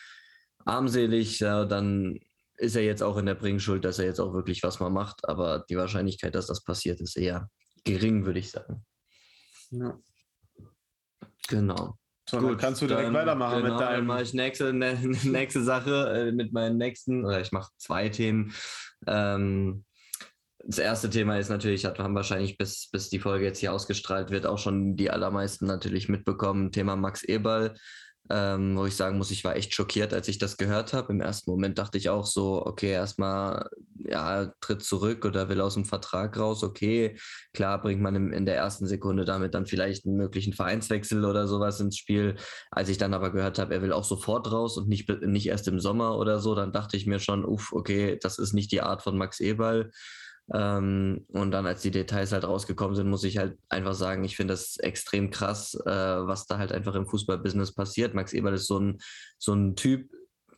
[0.65, 1.39] armselig.
[1.39, 2.19] Ja, dann
[2.61, 5.27] ist er jetzt auch in der Bringschuld, dass er jetzt auch wirklich was mal macht,
[5.27, 7.49] aber die Wahrscheinlichkeit, dass das passiert, ist eher
[7.83, 8.85] gering, würde ich sagen.
[9.71, 9.99] Ja.
[11.47, 11.97] Genau.
[12.29, 13.95] So, Gut, kannst du direkt dann, weitermachen genau, mit deinem.
[13.95, 18.53] Dann mache ich nächste, nächste Sache äh, mit meinen nächsten, oder ich mache zwei Themen.
[19.07, 19.83] Ähm,
[20.63, 24.45] das erste Thema ist natürlich, haben wahrscheinlich bis, bis die Folge jetzt hier ausgestrahlt wird,
[24.45, 27.73] auch schon die allermeisten natürlich mitbekommen, Thema Max Eberl
[28.31, 31.11] ähm, wo ich sagen muss, ich war echt schockiert, als ich das gehört habe.
[31.11, 35.73] Im ersten Moment dachte ich auch so, okay, erstmal, ja, tritt zurück oder will aus
[35.73, 37.17] dem Vertrag raus, okay,
[37.53, 41.47] klar bringt man in, in der ersten Sekunde damit dann vielleicht einen möglichen Vereinswechsel oder
[41.47, 42.35] sowas ins Spiel.
[42.71, 45.67] Als ich dann aber gehört habe, er will auch sofort raus und nicht, nicht erst
[45.67, 48.81] im Sommer oder so, dann dachte ich mir schon, uff, okay, das ist nicht die
[48.81, 49.91] Art von Max Eberl.
[50.53, 54.35] Ähm, und dann, als die Details halt rausgekommen sind, muss ich halt einfach sagen, ich
[54.35, 58.13] finde das extrem krass, äh, was da halt einfach im Fußballbusiness passiert.
[58.13, 58.99] Max Eberl ist so ein,
[59.37, 60.09] so ein Typ,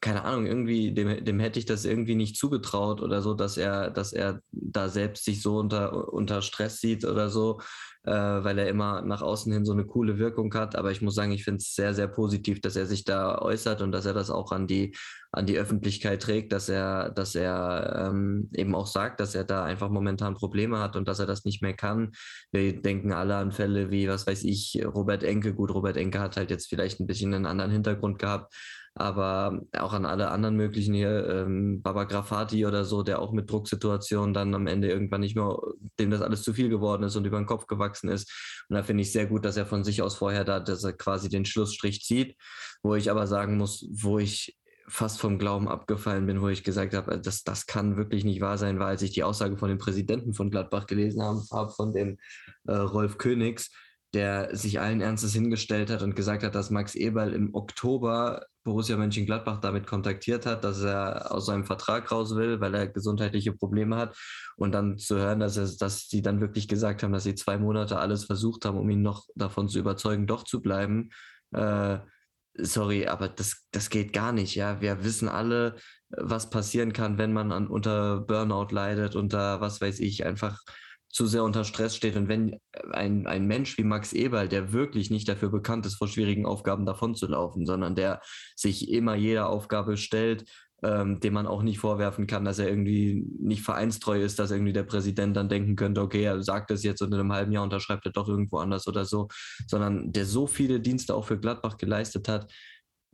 [0.03, 3.89] keine Ahnung, irgendwie, dem, dem hätte ich das irgendwie nicht zugetraut oder so, dass er,
[3.89, 7.59] dass er da selbst sich so unter, unter Stress sieht oder so
[8.05, 10.75] äh, weil er immer nach außen hin so eine coole Wirkung hat.
[10.75, 13.81] Aber ich muss sagen, ich finde es sehr, sehr positiv, dass er sich da äußert
[13.81, 14.95] und dass er das auch an die,
[15.31, 19.63] an die Öffentlichkeit trägt, dass er, dass er ähm, eben auch sagt, dass er da
[19.63, 22.11] einfach momentan Probleme hat und dass er das nicht mehr kann.
[22.51, 25.53] Wir denken alle an Fälle wie, was weiß ich, Robert Enke.
[25.53, 28.53] Gut, Robert Enke hat halt jetzt vielleicht ein bisschen einen anderen Hintergrund gehabt,
[28.95, 33.49] aber auch an alle anderen möglichen hier, ähm, Baba Grafati oder so, der auch mit
[33.49, 35.57] Drucksituationen dann am Ende irgendwann nicht mehr,
[35.99, 38.65] dem das alles zu viel geworden ist und über den Kopf gewachsen ist.
[38.69, 40.93] Und da finde ich sehr gut, dass er von sich aus vorher da, dass er
[40.93, 42.35] quasi den Schlussstrich zieht,
[42.83, 44.55] wo ich aber sagen muss, wo ich
[44.87, 48.57] fast vom Glauben abgefallen bin, wo ich gesagt habe, das, das kann wirklich nicht wahr
[48.57, 52.19] sein, weil als ich die Aussage von dem Präsidenten von Gladbach gelesen habe, von dem
[52.67, 53.71] äh, Rolf Königs,
[54.13, 58.97] der sich allen Ernstes hingestellt hat und gesagt hat, dass Max Eberl im Oktober Borussia
[58.97, 63.97] Mönchengladbach damit kontaktiert hat, dass er aus seinem Vertrag raus will, weil er gesundheitliche Probleme
[63.97, 64.17] hat.
[64.55, 67.57] Und dann zu hören, dass, er, dass sie dann wirklich gesagt haben, dass sie zwei
[67.57, 71.09] Monate alles versucht haben, um ihn noch davon zu überzeugen, doch zu bleiben.
[71.51, 71.99] Äh,
[72.55, 74.55] sorry, aber das, das geht gar nicht.
[74.55, 75.75] Ja, wir wissen alle,
[76.09, 80.59] was passieren kann, wenn man an, unter Burnout leidet, unter was weiß ich, einfach
[81.13, 82.15] zu sehr unter Stress steht.
[82.15, 82.59] Und wenn
[82.91, 86.85] ein, ein Mensch wie Max Eberl, der wirklich nicht dafür bekannt ist, vor schwierigen Aufgaben
[86.85, 88.19] davonzulaufen, sondern der
[88.55, 90.45] sich immer jeder Aufgabe stellt,
[90.83, 94.73] ähm, dem man auch nicht vorwerfen kann, dass er irgendwie nicht vereinstreu ist, dass irgendwie
[94.73, 97.63] der Präsident dann denken könnte, okay, er sagt das jetzt und in einem halben Jahr
[97.63, 99.29] unterschreibt er doch irgendwo anders oder so,
[99.67, 102.51] sondern der so viele Dienste auch für Gladbach geleistet hat,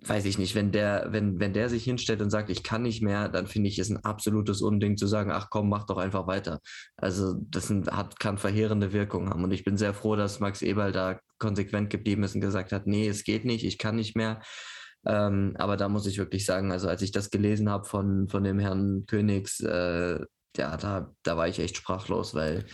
[0.02, 3.02] weiß ich nicht, wenn der, wenn, wenn der sich hinstellt und sagt, ich kann nicht
[3.02, 6.26] mehr, dann finde ich es ein absolutes Unding zu sagen, ach komm, mach doch einfach
[6.28, 6.60] weiter.
[6.96, 9.44] Also das sind, hat, kann verheerende Wirkungen haben.
[9.44, 12.88] Und ich bin sehr froh, dass Max Eberl da konsequent geblieben ist und gesagt hat,
[12.88, 14.42] nee, es geht nicht, ich kann nicht mehr.
[15.06, 18.44] Ähm, aber da muss ich wirklich sagen, also als ich das gelesen habe von, von
[18.44, 20.20] dem Herrn Königs, äh,
[20.58, 22.66] ja, da, da war ich echt sprachlos, weil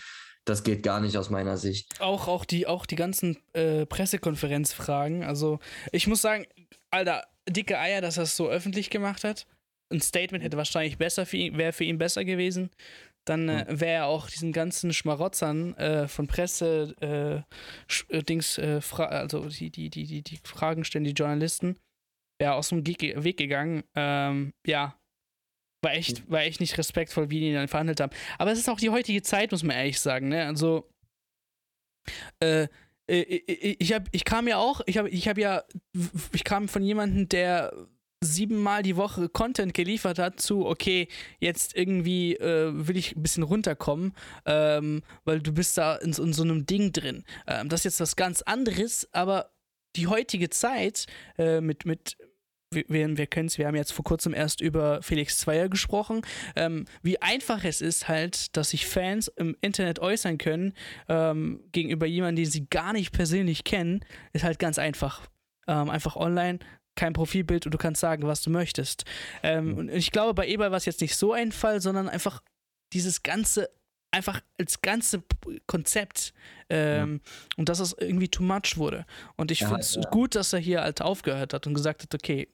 [0.46, 2.00] das geht gar nicht aus meiner Sicht.
[2.00, 5.24] Auch, auch, die, auch die ganzen äh, Pressekonferenzfragen.
[5.24, 5.60] Also,
[5.92, 6.46] ich muss sagen,
[6.96, 9.48] Alter, dicke Eier, dass er es so öffentlich gemacht hat.
[9.92, 12.72] Ein Statement hätte wahrscheinlich besser für ihn, wäre für ihn besser gewesen.
[13.28, 18.82] Dann äh, wäre er auch diesen ganzen Schmarotzern äh, von Presse, äh, äh Dings, äh,
[18.98, 21.78] also die, die, die, die, die Fragen stellen, die Journalisten,
[22.40, 23.84] wäre aus dem Weg gegangen.
[23.96, 24.98] Ähm, ja,
[25.84, 28.16] war echt, war echt nicht respektvoll, wie die dann verhandelt haben.
[28.38, 30.46] Aber es ist auch die heutige Zeit, muss man ehrlich sagen, ne?
[30.46, 30.90] Also,
[32.40, 32.68] äh,
[33.08, 35.64] ich, hab, ich kam ja auch, ich habe ich hab ja,
[36.34, 37.72] ich kam von jemandem, der
[38.22, 41.08] siebenmal die Woche Content geliefert hat zu, okay,
[41.40, 44.14] jetzt irgendwie äh, will ich ein bisschen runterkommen,
[44.46, 47.24] ähm, weil du bist da in, in so einem Ding drin.
[47.48, 49.52] Ähm, das ist jetzt was ganz anderes, aber
[49.96, 51.06] die heutige Zeit
[51.38, 52.18] äh, mit, mit
[52.72, 56.22] wir, wir kennen es, wir haben jetzt vor kurzem erst über Felix Zweier gesprochen,
[56.56, 60.74] ähm, wie einfach es ist halt, dass sich Fans im Internet äußern können
[61.08, 65.28] ähm, gegenüber jemandem, den sie gar nicht persönlich kennen, ist halt ganz einfach.
[65.68, 66.60] Ähm, einfach online,
[66.96, 69.04] kein Profilbild und du kannst sagen, was du möchtest.
[69.44, 72.42] Ähm, und ich glaube, bei Eber war es jetzt nicht so ein Fall, sondern einfach
[72.94, 73.70] dieses ganze
[74.16, 75.24] einfach als ganze
[75.68, 76.34] Konzept
[76.70, 77.32] ähm, ja.
[77.58, 79.06] und dass es irgendwie too much wurde.
[79.36, 80.10] Und ich ja, finde es ja.
[80.10, 82.48] gut, dass er hier halt aufgehört hat und gesagt hat, okay,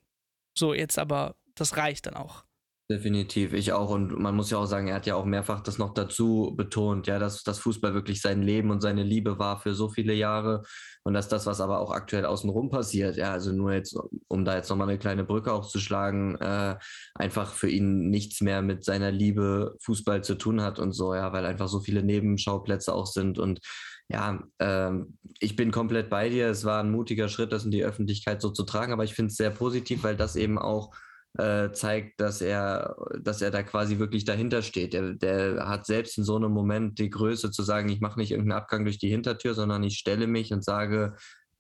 [0.54, 2.44] so, jetzt aber, das reicht dann auch.
[2.92, 3.90] Definitiv, ich auch.
[3.90, 7.08] Und man muss ja auch sagen, er hat ja auch mehrfach das noch dazu betont,
[7.08, 10.64] ja, dass das Fußball wirklich sein Leben und seine Liebe war für so viele Jahre
[11.04, 14.58] und dass das, was aber auch aktuell außenrum passiert, ja, also nur jetzt, um da
[14.58, 16.76] jetzt nochmal eine kleine Brücke aufzuschlagen, äh,
[17.16, 21.32] einfach für ihn nichts mehr mit seiner Liebe Fußball zu tun hat und so, ja,
[21.32, 23.62] weil einfach so viele Nebenschauplätze auch sind und
[24.10, 26.48] ja, ähm, ich bin komplett bei dir.
[26.50, 29.30] Es war ein mutiger Schritt, das in die Öffentlichkeit so zu tragen, aber ich finde
[29.30, 30.94] es sehr positiv, weil das eben auch
[31.38, 34.94] äh, zeigt, dass er, dass er da quasi wirklich dahinter steht.
[34.94, 38.32] Der, der hat selbst in so einem Moment die Größe zu sagen, ich mache nicht
[38.32, 41.16] irgendeinen Abgang durch die Hintertür, sondern ich stelle mich und sage,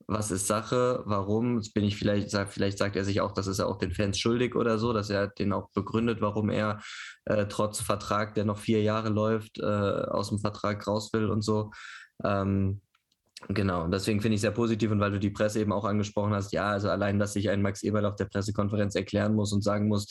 [0.07, 3.59] was ist Sache, warum, Jetzt bin ich vielleicht, vielleicht sagt er sich auch, das ist
[3.59, 6.81] er auch den Fans schuldig oder so, dass er den auch begründet, warum er
[7.25, 11.43] äh, trotz Vertrag, der noch vier Jahre läuft, äh, aus dem Vertrag raus will und
[11.43, 11.71] so.
[12.25, 12.81] Ähm,
[13.49, 16.53] Genau, deswegen finde ich sehr positiv und weil du die Presse eben auch angesprochen hast,
[16.53, 19.87] ja, also allein, dass sich ein Max Eberl auf der Pressekonferenz erklären muss und sagen
[19.87, 20.07] muss,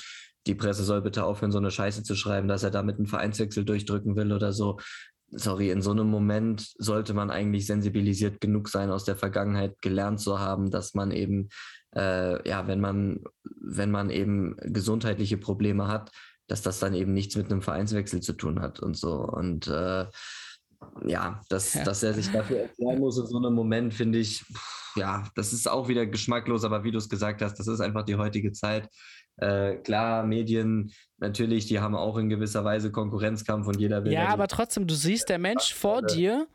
[0.46, 3.64] die Presse soll bitte aufhören, so eine Scheiße zu schreiben, dass er damit einen Vereinswechsel
[3.64, 4.78] durchdrücken will oder so.
[5.32, 10.20] Sorry, in so einem Moment sollte man eigentlich sensibilisiert genug sein, aus der Vergangenheit gelernt
[10.20, 11.50] zu haben, dass man eben,
[11.94, 13.20] äh, ja, wenn man,
[13.60, 16.10] wenn man eben gesundheitliche Probleme hat,
[16.48, 19.12] dass das dann eben nichts mit einem Vereinswechsel zu tun hat und so.
[19.12, 20.06] Und äh,
[21.06, 21.84] ja, dass, ja.
[21.84, 24.44] dass er sich dafür erklären muss in so einem Moment, finde ich,
[24.96, 28.04] ja, das ist auch wieder geschmacklos, aber wie du es gesagt hast, das ist einfach
[28.04, 28.88] die heutige Zeit.
[29.36, 34.12] Äh, klar, Medien natürlich, die haben auch in gewisser Weise Konkurrenzkampf und jeder will.
[34.12, 36.46] Ja, aber trotzdem, du siehst der Mensch vor dir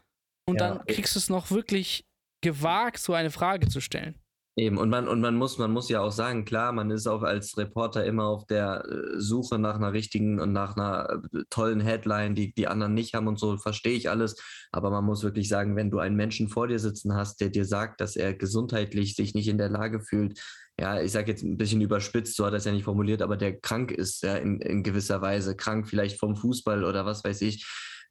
[0.48, 0.76] und ja.
[0.76, 2.06] dann kriegst du es noch wirklich
[2.42, 4.20] gewagt, so eine Frage zu stellen.
[4.58, 7.24] Eben, und man, und man muss, man muss ja auch sagen, klar, man ist auch
[7.24, 11.82] als Reporter immer auf der äh, Suche nach einer richtigen und nach einer äh, tollen
[11.82, 14.42] Headline, die die anderen nicht haben und so, verstehe ich alles.
[14.72, 17.66] Aber man muss wirklich sagen, wenn du einen Menschen vor dir sitzen hast, der dir
[17.66, 20.40] sagt, dass er gesundheitlich sich nicht in der Lage fühlt,
[20.80, 23.36] ja, ich sage jetzt ein bisschen überspitzt, so hat er es ja nicht formuliert, aber
[23.36, 27.42] der krank ist, ja, in, in gewisser Weise, krank vielleicht vom Fußball oder was weiß
[27.42, 27.66] ich,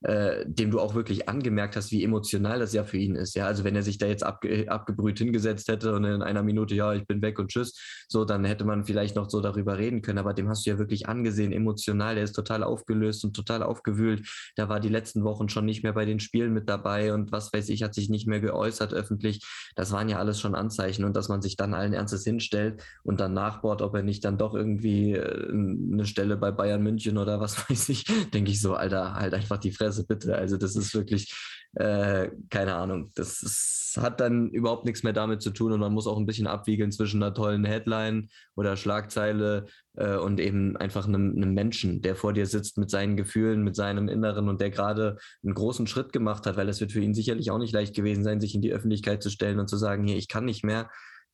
[0.04, 3.34] äh, dem du auch wirklich angemerkt hast, wie emotional das ja für ihn ist.
[3.34, 6.74] Ja, also wenn er sich da jetzt abge abgebrüht hingesetzt hätte und in einer Minute,
[6.74, 10.02] ja, ich bin weg und tschüss, so, dann hätte man vielleicht noch so darüber reden
[10.02, 10.18] können.
[10.18, 12.16] Aber dem hast du ja wirklich angesehen, emotional.
[12.16, 14.28] Der ist total aufgelöst und total aufgewühlt.
[14.56, 17.52] Da war die letzten Wochen schon nicht mehr bei den Spielen mit dabei und was
[17.54, 19.42] weiß ich, hat sich nicht mehr geäußert öffentlich.
[19.74, 23.20] Das waren ja alles schon Anzeichen und dass man sich dann allen Ernstes hinstellt und
[23.20, 27.40] dann nachbohrt, ob er nicht dann doch irgendwie äh, eine Stelle bei Bayern München oder
[27.40, 30.36] was weiß ich, denke ich so, Alter, halt einfach die Fresse Fresse, bitte.
[30.36, 31.32] Also das ist wirklich,
[31.74, 35.92] äh, keine Ahnung, das ist, hat dann überhaupt nichts mehr damit zu tun und man
[35.92, 41.06] muss auch ein bisschen abwiegeln zwischen einer tollen Headline oder Schlagzeile äh, und eben einfach
[41.06, 44.70] einem, einem, Menschen, der vor dir sitzt mit seinen Gefühlen, mit seinem Inneren und der
[44.70, 47.94] gerade einen großen Schritt gemacht hat, weil es wird für ihn sicherlich auch nicht leicht
[47.94, 50.64] gewesen sein, sich in die Öffentlichkeit zu stellen und zu sagen, hier, ich kann nicht
[50.64, 50.90] mehr.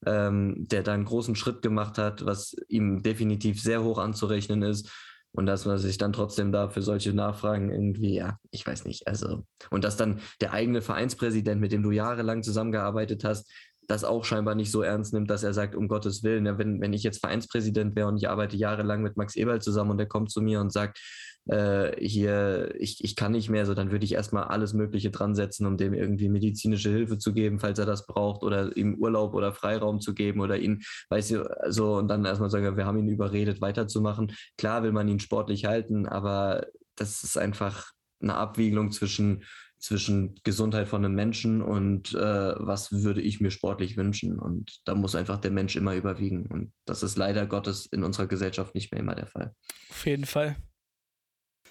[0.06, 4.90] Ähm, der da einen großen Schritt gemacht hat, was ihm definitiv sehr hoch anzurechnen ist
[5.32, 9.06] und dass man sich dann trotzdem da für solche Nachfragen irgendwie, ja, ich weiß nicht,
[9.06, 13.50] also, und dass dann der eigene Vereinspräsident, mit dem du jahrelang zusammengearbeitet hast,
[13.86, 16.80] das auch scheinbar nicht so ernst nimmt, dass er sagt, um Gottes Willen, ja, wenn,
[16.80, 20.06] wenn ich jetzt Vereinspräsident wäre und ich arbeite jahrelang mit Max Eberl zusammen und der
[20.06, 21.00] kommt zu mir und sagt,
[21.46, 25.34] äh, hier, ich, ich kann nicht mehr, so dann würde ich erstmal alles Mögliche dran
[25.34, 29.34] setzen, um dem irgendwie medizinische Hilfe zu geben, falls er das braucht, oder ihm Urlaub
[29.34, 32.98] oder Freiraum zu geben oder ihn, weißt du, so und dann erstmal sagen, wir haben
[32.98, 34.32] ihn überredet, weiterzumachen.
[34.58, 39.44] Klar will man ihn sportlich halten, aber das ist einfach eine Abwiegelung zwischen
[39.80, 44.38] zwischen Gesundheit von einem Menschen und äh, was würde ich mir sportlich wünschen.
[44.38, 46.46] Und da muss einfach der Mensch immer überwiegen.
[46.46, 49.54] Und das ist leider Gottes in unserer Gesellschaft nicht mehr immer der Fall.
[49.88, 50.56] Auf jeden Fall.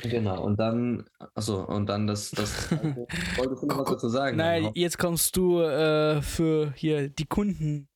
[0.01, 1.03] Genau, und dann,
[1.35, 2.71] achso, und dann das, das
[3.35, 4.37] wolltest du noch was dazu sagen?
[4.37, 7.88] Nein, jetzt kommst du äh, für hier die Kunden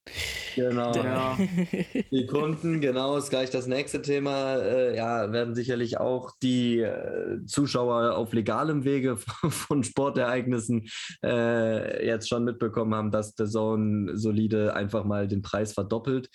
[0.56, 0.94] Genau.
[0.96, 1.38] Ja.
[2.12, 4.58] Die Kunden, genau, ist gleich das nächste Thema.
[4.58, 9.18] Äh, ja, werden sicherlich auch die äh, Zuschauer auf legalem Wege
[9.50, 10.88] von Sportereignissen
[11.24, 16.30] äh, jetzt schon mitbekommen haben, dass The Zone solide einfach mal den Preis verdoppelt.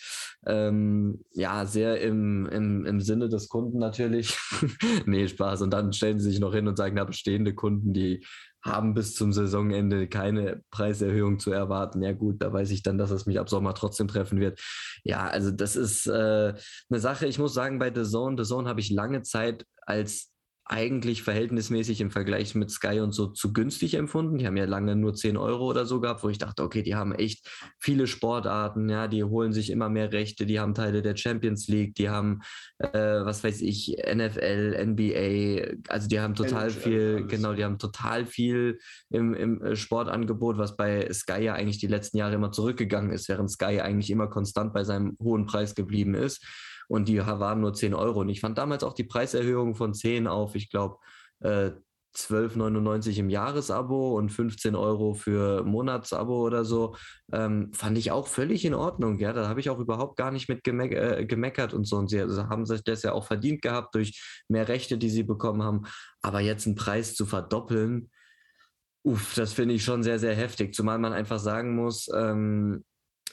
[0.46, 4.36] Ähm, ja, sehr im, im, im Sinne des Kunden natürlich.
[5.06, 5.62] nee, Spaß.
[5.62, 8.24] Und dann stellen sie sich noch hin und sagen, na, bestehende Kunden, die
[8.62, 12.02] haben bis zum Saisonende keine Preiserhöhung zu erwarten.
[12.02, 14.60] Ja gut, da weiß ich dann, dass es mich ab Sommer trotzdem treffen wird.
[15.04, 16.54] Ja, also das ist äh,
[16.90, 17.26] eine Sache.
[17.26, 20.32] Ich muss sagen, bei The Zone, The Zone habe ich lange Zeit als
[20.68, 24.36] eigentlich verhältnismäßig im Vergleich mit Sky und so zu günstig empfunden.
[24.36, 26.94] Die haben ja lange nur 10 Euro oder so gehabt, wo ich dachte, okay, die
[26.94, 31.16] haben echt viele Sportarten, ja, die holen sich immer mehr Rechte, die haben Teile der
[31.16, 32.40] Champions League, die haben,
[32.78, 37.28] äh, was weiß ich, NFL, NBA, also die haben total NHL, viel, alles.
[37.28, 38.78] genau, die haben total viel
[39.08, 43.28] im, im äh, Sportangebot, was bei Sky ja eigentlich die letzten Jahre immer zurückgegangen ist,
[43.28, 46.44] während Sky eigentlich immer konstant bei seinem hohen Preis geblieben ist
[46.88, 48.20] und die waren nur 10 Euro.
[48.20, 50.96] Und ich fand damals auch die Preiserhöhung von 10 auf, ich glaube,
[51.40, 51.70] äh,
[52.16, 56.96] 12,99 im Jahresabo und 15 Euro für Monatsabo oder so,
[57.32, 59.18] ähm, fand ich auch völlig in Ordnung.
[59.18, 61.96] Ja, da habe ich auch überhaupt gar nicht mit gemeck äh, gemeckert und so.
[61.96, 65.62] Und sie haben sich das ja auch verdient gehabt durch mehr Rechte, die sie bekommen
[65.62, 65.82] haben.
[66.22, 68.10] Aber jetzt einen Preis zu verdoppeln,
[69.04, 70.74] uff, das finde ich schon sehr, sehr heftig.
[70.74, 72.84] Zumal man einfach sagen muss, ähm,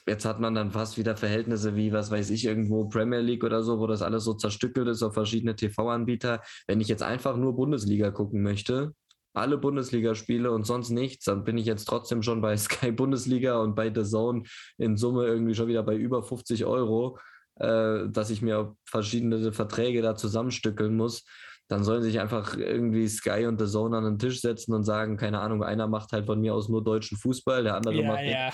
[0.07, 3.63] jetzt hat man dann fast wieder Verhältnisse wie, was weiß ich, irgendwo Premier League oder
[3.63, 6.41] so, wo das alles so zerstückelt ist auf verschiedene TV-Anbieter.
[6.67, 8.93] Wenn ich jetzt einfach nur Bundesliga gucken möchte,
[9.33, 13.75] alle Bundesligaspiele und sonst nichts, dann bin ich jetzt trotzdem schon bei Sky Bundesliga und
[13.75, 14.43] bei The Zone
[14.77, 17.19] in Summe irgendwie schon wieder bei über 50 Euro,
[17.55, 21.25] äh, dass ich mir verschiedene Verträge da zusammenstückeln muss
[21.67, 25.17] dann sollen sich einfach irgendwie Sky und The Zone an den Tisch setzen und sagen,
[25.17, 28.23] keine Ahnung, einer macht halt von mir aus nur deutschen Fußball, der andere ja, macht.
[28.23, 28.53] Ja.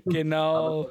[0.06, 0.54] genau.
[0.54, 0.90] Aber,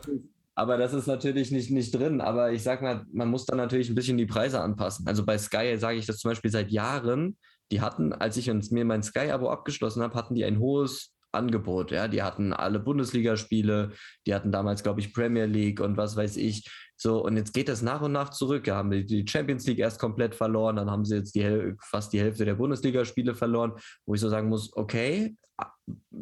[0.56, 2.22] aber, das ist natürlich nicht, nicht drin.
[2.22, 5.08] Aber ich sag mal, man muss dann natürlich ein bisschen die Preise anpassen.
[5.08, 7.38] Also bei Sky sage ich das zum Beispiel seit Jahren.
[7.72, 11.92] Die hatten, als ich mir mein Sky-Abo abgeschlossen habe, hatten die ein hohes Angebot.
[11.92, 13.92] Ja, die hatten alle Bundesligaspiele,
[14.26, 16.70] die hatten damals, glaube ich, Premier League und was weiß ich.
[17.02, 18.66] So, und jetzt geht das nach und nach zurück.
[18.66, 22.20] Da haben die Champions League erst komplett verloren, dann haben sie jetzt die, fast die
[22.20, 23.72] Hälfte der Bundesligaspiele verloren,
[24.06, 25.38] wo ich so sagen muss, okay,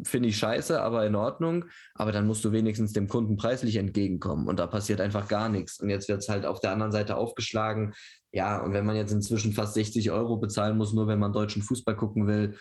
[0.03, 1.65] finde ich scheiße, aber in Ordnung.
[1.95, 4.47] Aber dann musst du wenigstens dem Kunden preislich entgegenkommen.
[4.47, 5.79] Und da passiert einfach gar nichts.
[5.79, 7.95] Und jetzt wird es halt auf der anderen Seite aufgeschlagen.
[8.31, 11.63] Ja, und wenn man jetzt inzwischen fast 60 Euro bezahlen muss, nur wenn man deutschen
[11.63, 12.55] Fußball gucken will,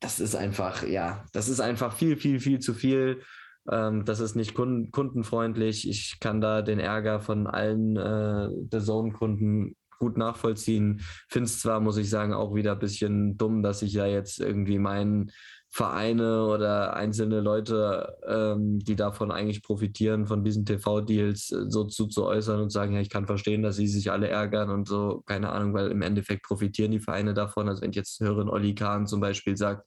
[0.00, 3.22] das ist einfach, ja, das ist einfach viel, viel, viel zu viel.
[3.70, 5.88] Ähm, das ist nicht kundenfreundlich.
[5.88, 11.00] Ich kann da den Ärger von allen äh, The Zone-Kunden gut nachvollziehen.
[11.28, 14.40] Finde es zwar, muss ich sagen, auch wieder ein bisschen dumm, dass ich ja jetzt
[14.40, 15.30] irgendwie meinen
[15.68, 22.06] Vereine oder einzelne Leute, ähm, die davon eigentlich profitieren, von diesen TV-Deals äh, so zu,
[22.06, 25.22] zu äußern und sagen, ja, ich kann verstehen, dass sie sich alle ärgern und so,
[25.26, 27.68] keine Ahnung, weil im Endeffekt profitieren die Vereine davon.
[27.68, 29.86] Also wenn ich jetzt höre, Olli Kahn zum Beispiel sagt,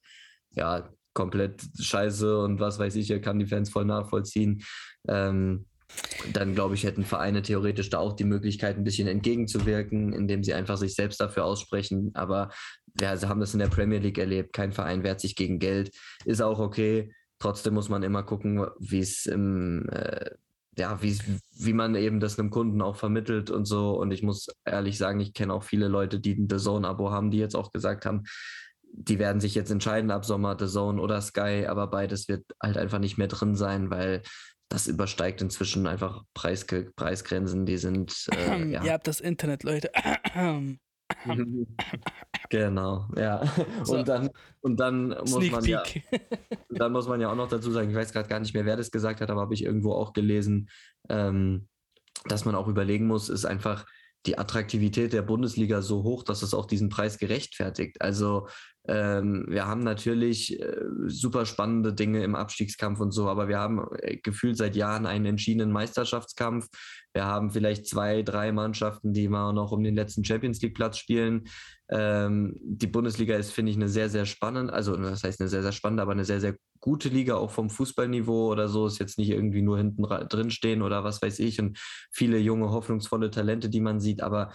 [0.52, 4.64] ja, komplett scheiße und was weiß ich, kann die Fans voll nachvollziehen.
[5.06, 5.66] Ähm,
[6.32, 10.54] dann glaube ich, hätten Vereine theoretisch da auch die Möglichkeit, ein bisschen entgegenzuwirken, indem sie
[10.54, 12.12] einfach sich selbst dafür aussprechen.
[12.14, 12.52] Aber
[13.02, 14.54] ja, sie haben das in der Premier League erlebt.
[14.54, 15.94] Kein Verein wehrt sich gegen Geld.
[16.24, 17.12] Ist auch okay.
[17.38, 20.30] Trotzdem muss man immer gucken, wie es im, äh,
[20.78, 21.18] ja, wie,
[21.58, 24.00] wie man eben das einem Kunden auch vermittelt und so.
[24.00, 27.30] Und ich muss ehrlich sagen, ich kenne auch viele Leute, die ein The Zone-Abo haben,
[27.30, 28.24] die jetzt auch gesagt haben,
[28.92, 32.78] die werden sich jetzt entscheiden ab Sommer, The Zone oder Sky, aber beides wird halt
[32.78, 34.22] einfach nicht mehr drin sein, weil
[34.70, 38.28] das übersteigt inzwischen einfach Preis, Preisgrenzen, die sind.
[38.32, 38.84] Äh, ja.
[38.84, 39.92] Ihr habt das Internet, Leute.
[42.50, 43.42] genau, ja.
[43.84, 43.98] So.
[43.98, 44.30] Und dann,
[44.62, 45.84] und dann muss Sneak man ja,
[46.70, 48.78] dann muss man ja auch noch dazu sagen, ich weiß gerade gar nicht mehr, wer
[48.78, 50.70] das gesagt hat, aber habe ich irgendwo auch gelesen,
[51.10, 51.68] ähm,
[52.26, 53.86] dass man auch überlegen muss, ist einfach
[54.26, 58.02] die Attraktivität der Bundesliga so hoch, dass es auch diesen Preis gerechtfertigt.
[58.02, 58.48] Also
[58.90, 63.86] ähm, wir haben natürlich äh, super spannende Dinge im Abstiegskampf und so, aber wir haben
[64.00, 66.68] äh, gefühlt seit Jahren einen entschiedenen Meisterschaftskampf.
[67.14, 70.98] Wir haben vielleicht zwei, drei Mannschaften, die mal noch um den letzten Champions League Platz
[70.98, 71.44] spielen.
[71.92, 75.62] Ähm, die Bundesliga ist, finde ich, eine sehr, sehr spannende, also das heißt eine sehr,
[75.62, 78.88] sehr spannende, aber eine sehr, sehr gute Liga, auch vom Fußballniveau oder so.
[78.88, 81.78] Ist jetzt nicht irgendwie nur hinten drin stehen oder was weiß ich und
[82.12, 84.52] viele junge, hoffnungsvolle Talente, die man sieht, aber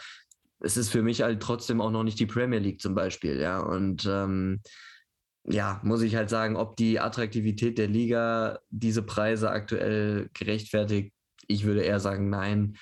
[0.64, 3.60] es ist für mich halt trotzdem auch noch nicht die Premier League zum Beispiel, ja.
[3.60, 4.60] Und ähm,
[5.44, 11.12] ja, muss ich halt sagen, ob die Attraktivität der Liga diese Preise aktuell gerechtfertigt,
[11.46, 12.76] ich würde eher sagen, nein.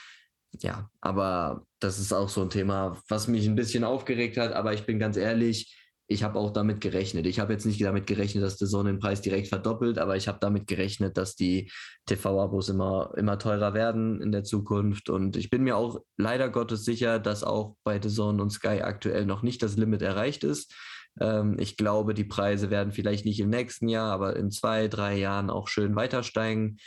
[0.61, 4.53] Ja, aber das ist auch so ein Thema, was mich ein bisschen aufgeregt hat.
[4.53, 5.77] Aber ich bin ganz ehrlich,
[6.13, 7.27] ich habe auch damit gerechnet.
[7.27, 10.29] Ich habe jetzt nicht damit gerechnet, dass der Sonne den Preis direkt verdoppelt, aber ich
[10.29, 11.71] habe damit gerechnet, dass die
[12.07, 15.09] TV-Abos immer, immer teurer werden in der Zukunft.
[15.09, 18.83] Und ich bin mir auch leider Gottes sicher, dass auch bei The Zone und Sky
[18.83, 20.75] aktuell noch nicht das Limit erreicht ist.
[21.21, 25.17] Ähm, ich glaube, die Preise werden vielleicht nicht im nächsten Jahr, aber in zwei, drei
[25.17, 26.79] Jahren auch schön weiter steigen.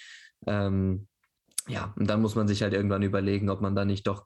[0.48, 1.08] Ähm,
[1.68, 4.26] ja, und dann muss man sich halt irgendwann überlegen, ob man da nicht doch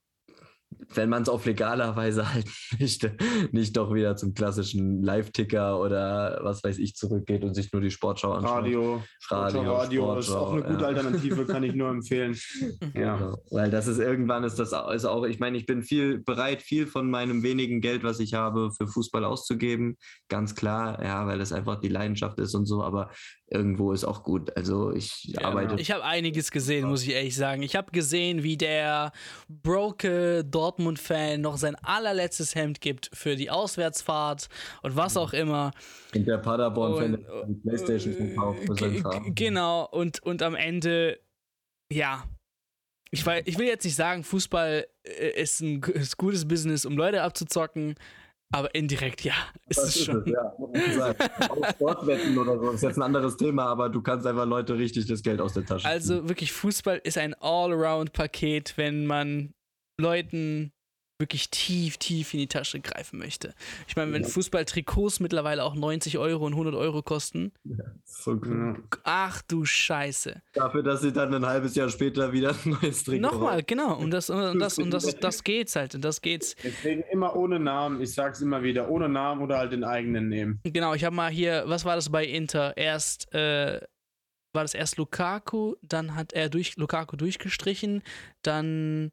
[0.94, 2.48] wenn man es auf legaler Weise halt
[2.80, 3.10] nicht,
[3.52, 7.92] nicht doch wieder zum klassischen Live-Ticker oder was weiß ich zurückgeht und sich nur die
[7.92, 8.64] Sportschau anschaut.
[8.64, 10.88] Radio, Radio, Radio Sportschau, ist auch eine gute ja.
[10.88, 12.38] Alternative, kann ich nur empfehlen.
[12.94, 13.18] ja.
[13.18, 13.38] Genau.
[13.52, 16.88] Weil das ist irgendwann ist das ist auch, ich meine, ich bin viel bereit, viel
[16.88, 19.98] von meinem wenigen Geld, was ich habe, für Fußball auszugeben.
[20.28, 23.12] Ganz klar, ja, weil das einfach die Leidenschaft ist und so, aber
[23.48, 24.56] irgendwo ist auch gut.
[24.56, 25.76] Also ich ja, arbeite.
[25.80, 27.62] Ich habe einiges gesehen, muss ich ehrlich sagen.
[27.64, 29.12] Ich habe gesehen, wie der
[29.48, 34.50] broke Dortmund-Fan noch sein allerletztes Hemd gibt für die Auswärtsfahrt
[34.82, 35.72] und was auch immer.
[36.14, 41.20] Und der Paderborn-Fan die Playstation verkauft für seinen Genau, und, und am Ende,
[41.92, 42.26] ja.
[43.12, 47.24] Ich, ich will jetzt nicht sagen, Fußball äh, ist ein ist gutes Business, um Leute
[47.24, 47.96] abzuzocken.
[48.52, 49.36] Aber indirekt, ja,
[49.68, 50.24] ist das es ist schon.
[50.26, 51.16] Es, ja,
[51.50, 55.06] Auch Sportwetten oder so ist jetzt ein anderes Thema, aber du kannst einfach Leute richtig
[55.06, 56.30] das Geld aus der Tasche Also ziehen.
[56.30, 59.54] wirklich, Fußball ist ein Allround-Paket, wenn man
[60.00, 60.72] Leuten
[61.20, 63.54] wirklich tief, tief in die Tasche greifen möchte.
[63.88, 64.30] Ich meine, wenn ja.
[64.30, 67.52] Fußballtrikots mittlerweile auch 90 Euro und 100 Euro kosten.
[67.66, 68.82] Ja, so cool.
[69.04, 70.42] Ach du Scheiße.
[70.54, 73.98] Dafür, dass sie dann ein halbes Jahr später wieder ein neues Trikot Nochmal, genau.
[73.98, 75.94] Und das, und das, und das, das geht's halt.
[75.94, 76.56] Und das geht's.
[76.64, 78.02] Deswegen immer ohne Namen.
[78.02, 78.90] Ich sag's immer wieder.
[78.90, 80.62] Ohne Namen oder halt den eigenen nehmen.
[80.64, 82.78] Genau, ich habe mal hier, was war das bei Inter?
[82.78, 83.82] Erst, äh,
[84.54, 88.02] war das erst Lukaku, dann hat er durch Lukaku durchgestrichen,
[88.42, 89.12] dann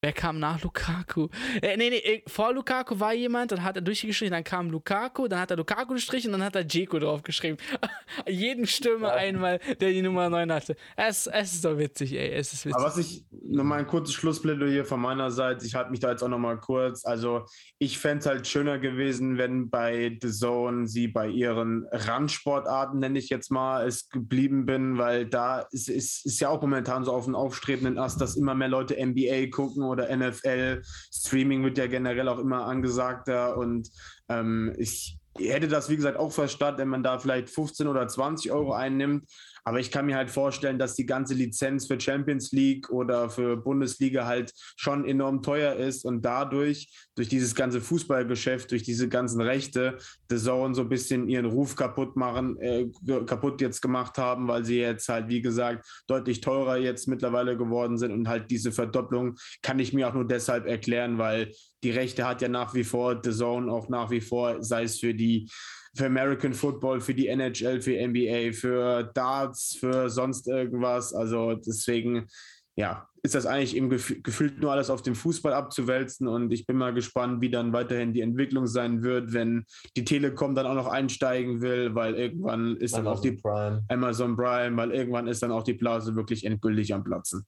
[0.00, 1.26] Wer kam nach Lukaku?
[1.60, 5.26] Äh, nee, nee, äh, vor Lukaku war jemand, dann hat er durchgestrichen, dann kam Lukaku,
[5.26, 7.58] dann hat er Lukaku gestrichen und dann hat er Jeko draufgeschrieben.
[8.28, 10.76] Jeden Stürmer einmal, der die Nummer 9 hatte.
[10.94, 12.76] Es, es ist doch witzig, ey, es ist witzig.
[12.76, 16.22] Aber was ich, nochmal ein kurzes Schlussplädoyer von meiner Seite, ich halte mich da jetzt
[16.22, 17.04] auch nochmal kurz.
[17.04, 17.46] Also,
[17.80, 23.18] ich fände es halt schöner gewesen, wenn bei The Zone sie bei ihren Randsportarten, nenne
[23.18, 27.12] ich jetzt mal, es geblieben bin, weil da ist, ist, ist ja auch momentan so
[27.12, 30.82] auf dem aufstrebenden Ast, dass immer mehr Leute NBA gucken oder NFL.
[31.12, 33.88] Streaming wird ja generell auch immer angesagter und
[34.28, 38.50] ähm, ich hätte das, wie gesagt, auch verstanden, wenn man da vielleicht 15 oder 20
[38.52, 39.28] Euro einnimmt.
[39.68, 43.54] Aber ich kann mir halt vorstellen, dass die ganze Lizenz für Champions League oder für
[43.54, 49.42] Bundesliga halt schon enorm teuer ist und dadurch, durch dieses ganze Fußballgeschäft, durch diese ganzen
[49.42, 49.98] Rechte,
[50.30, 52.86] The Zone so ein bisschen ihren Ruf kaputt machen, äh,
[53.26, 57.98] kaputt jetzt gemacht haben, weil sie jetzt halt, wie gesagt, deutlich teurer jetzt mittlerweile geworden
[57.98, 61.52] sind und halt diese Verdopplung kann ich mir auch nur deshalb erklären, weil
[61.82, 64.98] die Rechte hat ja nach wie vor The Zone auch nach wie vor, sei es
[64.98, 65.48] für die
[65.94, 71.12] für American Football, für die NHL, für NBA, für Darts, für sonst irgendwas.
[71.12, 72.26] Also deswegen,
[72.76, 76.66] ja, ist das eigentlich eben gef gefühlt nur alles auf den Fußball abzuwälzen und ich
[76.66, 79.64] bin mal gespannt, wie dann weiterhin die Entwicklung sein wird, wenn
[79.96, 83.84] die Telekom dann auch noch einsteigen will, weil irgendwann ist Amazon dann auch die Prime.
[83.88, 87.44] Amazon Prime, weil irgendwann ist dann auch die Blase wirklich endgültig am Platzen.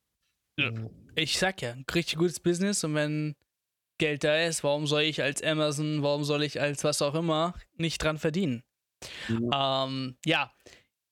[1.15, 3.37] Ich sag ja, richtig gutes Business und wenn
[4.01, 7.55] Geld da ist, warum soll ich als Amazon, warum soll ich als was auch immer
[7.77, 8.65] nicht dran verdienen?
[9.29, 10.51] Ja, ähm, ja.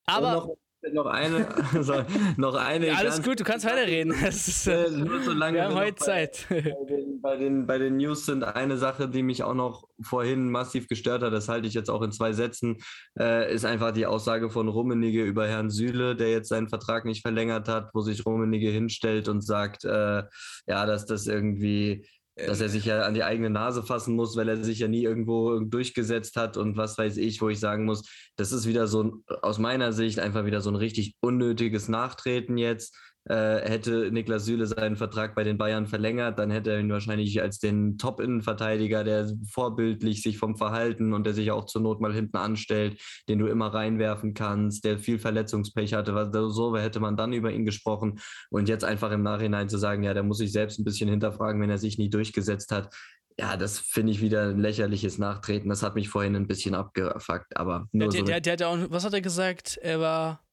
[0.06, 0.48] aber.
[0.92, 2.04] Noch, eine, also
[2.36, 2.86] noch eine.
[2.86, 4.12] Ja, alles gut, du kannst weiterreden.
[4.28, 6.46] Ist, äh, nur so lange wir haben heute Zeit.
[6.48, 9.88] Bei, bei, den, bei, den, bei den News sind eine Sache, die mich auch noch
[10.00, 12.76] vorhin massiv gestört hat, das halte ich jetzt auch in zwei Sätzen,
[13.18, 17.22] äh, ist einfach die Aussage von Rummenigge über Herrn Süle, der jetzt seinen Vertrag nicht
[17.22, 20.22] verlängert hat, wo sich Rummenigge hinstellt und sagt, äh,
[20.68, 22.06] ja, dass das irgendwie
[22.46, 25.02] dass er sich ja an die eigene Nase fassen muss, weil er sich ja nie
[25.02, 29.02] irgendwo durchgesetzt hat und was weiß ich, wo ich sagen muss, das ist wieder so
[29.02, 32.96] ein, aus meiner Sicht einfach wieder so ein richtig unnötiges Nachtreten jetzt.
[33.28, 37.42] Äh, hätte Niklas Süle seinen Vertrag bei den Bayern verlängert, dann hätte er ihn wahrscheinlich
[37.42, 42.14] als den Top-Innenverteidiger, der vorbildlich sich vom Verhalten und der sich auch zur Not mal
[42.14, 42.98] hinten anstellt,
[43.28, 46.14] den du immer reinwerfen kannst, der viel Verletzungspech hatte.
[46.14, 48.18] Was, so hätte man dann über ihn gesprochen.
[48.48, 51.60] Und jetzt einfach im Nachhinein zu sagen, ja, der muss sich selbst ein bisschen hinterfragen,
[51.60, 52.94] wenn er sich nie durchgesetzt hat
[53.40, 55.68] ja, das finde ich wieder ein lächerliches Nachtreten.
[55.68, 59.04] Das hat mich vorhin ein bisschen abgefuckt, aber nur der, so der, der, der, was
[59.04, 59.78] hat er gesagt?
[59.80, 60.47] Er war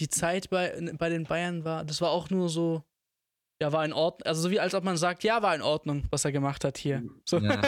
[0.00, 2.82] die Zeit bei, bei den Bayern war, das war auch nur so,
[3.60, 4.26] ja, war in Ordnung.
[4.26, 6.78] Also so wie als ob man sagt, ja, war in Ordnung, was er gemacht hat
[6.78, 7.02] hier.
[7.26, 7.36] So.
[7.36, 7.60] Ja.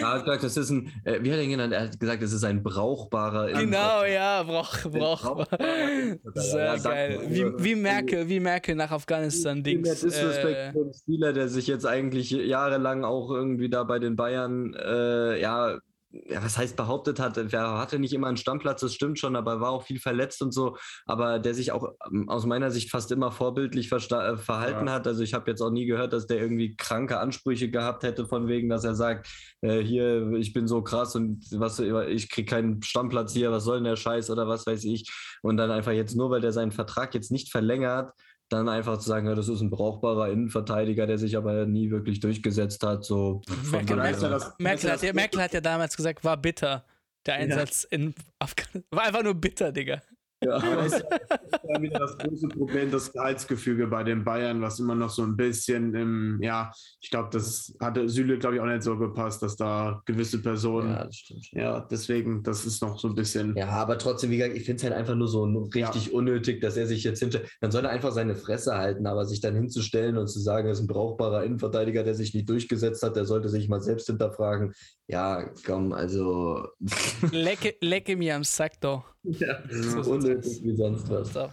[0.00, 1.72] er hat gesagt, das ist ein, äh, wie hat er ihn genannt?
[1.72, 3.52] Er hat gesagt, das ist ein brauchbarer.
[3.52, 5.46] Genau, ja, brauch, brauchbar.
[6.34, 7.20] Sehr ja, geil.
[7.28, 10.00] Wie, wie Merkel, wie Merkel nach Afghanistan-Dings.
[10.00, 14.16] Der Disrespect äh, für Spieler, der sich jetzt eigentlich jahrelang auch irgendwie da bei den
[14.16, 15.78] Bayern, äh, ja,
[16.12, 19.60] ja, was heißt behauptet hat, er hatte nicht immer einen Stammplatz, das stimmt schon, aber
[19.60, 23.12] war auch viel verletzt und so, aber der sich auch ähm, aus meiner Sicht fast
[23.12, 24.92] immer vorbildlich äh, verhalten ja.
[24.92, 25.06] hat.
[25.06, 28.48] Also ich habe jetzt auch nie gehört, dass der irgendwie kranke Ansprüche gehabt hätte, von
[28.48, 29.28] wegen, dass er sagt,
[29.60, 33.76] äh, hier, ich bin so krass und was, ich kriege keinen Stammplatz hier, was soll
[33.76, 35.10] denn der Scheiß oder was weiß ich.
[35.42, 38.12] Und dann einfach jetzt nur, weil der seinen Vertrag jetzt nicht verlängert,
[38.50, 42.20] dann einfach zu sagen, ja, das ist ein brauchbarer Innenverteidiger, der sich aber nie wirklich
[42.20, 43.04] durchgesetzt hat.
[43.04, 46.84] So Merkel, Merkel, Merkel, hat, ja, Merkel hat ja damals gesagt, war bitter,
[47.26, 47.98] der Einsatz ja.
[47.98, 48.84] in Afghanistan.
[48.90, 50.02] War einfach nur bitter, Digga.
[50.42, 51.04] Ja, das ist
[51.68, 55.36] ja wieder das große Problem, das Gehaltsgefüge bei den Bayern, was immer noch so ein
[55.36, 59.56] bisschen im, ja, ich glaube, das hatte Süle, glaube ich, auch nicht so gepasst, dass
[59.56, 61.46] da gewisse Personen, ja, das stimmt.
[61.52, 63.54] ja, deswegen, das ist noch so ein bisschen.
[63.56, 66.12] Ja, aber trotzdem, wie gesagt, ich finde es halt einfach nur so richtig ja.
[66.12, 69.40] unnötig, dass er sich jetzt hinter, dann soll er einfach seine Fresse halten, aber sich
[69.40, 73.16] dann hinzustellen und zu sagen, er ist ein brauchbarer Innenverteidiger, der sich nicht durchgesetzt hat,
[73.16, 74.72] der sollte sich mal selbst hinterfragen.
[75.10, 76.68] Ja, komm, also.
[77.32, 79.04] lecke, lecke mir am Sack doch.
[79.24, 81.50] Ja, so unnötig wie sonst was.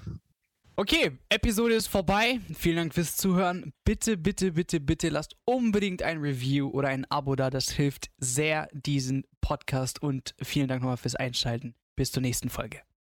[0.75, 2.39] Okay, Episode ist vorbei.
[2.53, 3.73] Vielen Dank fürs Zuhören.
[3.83, 7.49] Bitte, bitte, bitte, bitte lasst unbedingt ein Review oder ein Abo da.
[7.49, 11.73] Das hilft sehr diesen Podcast und vielen Dank nochmal fürs Einschalten.
[11.95, 12.86] Bis zur nächsten Folge.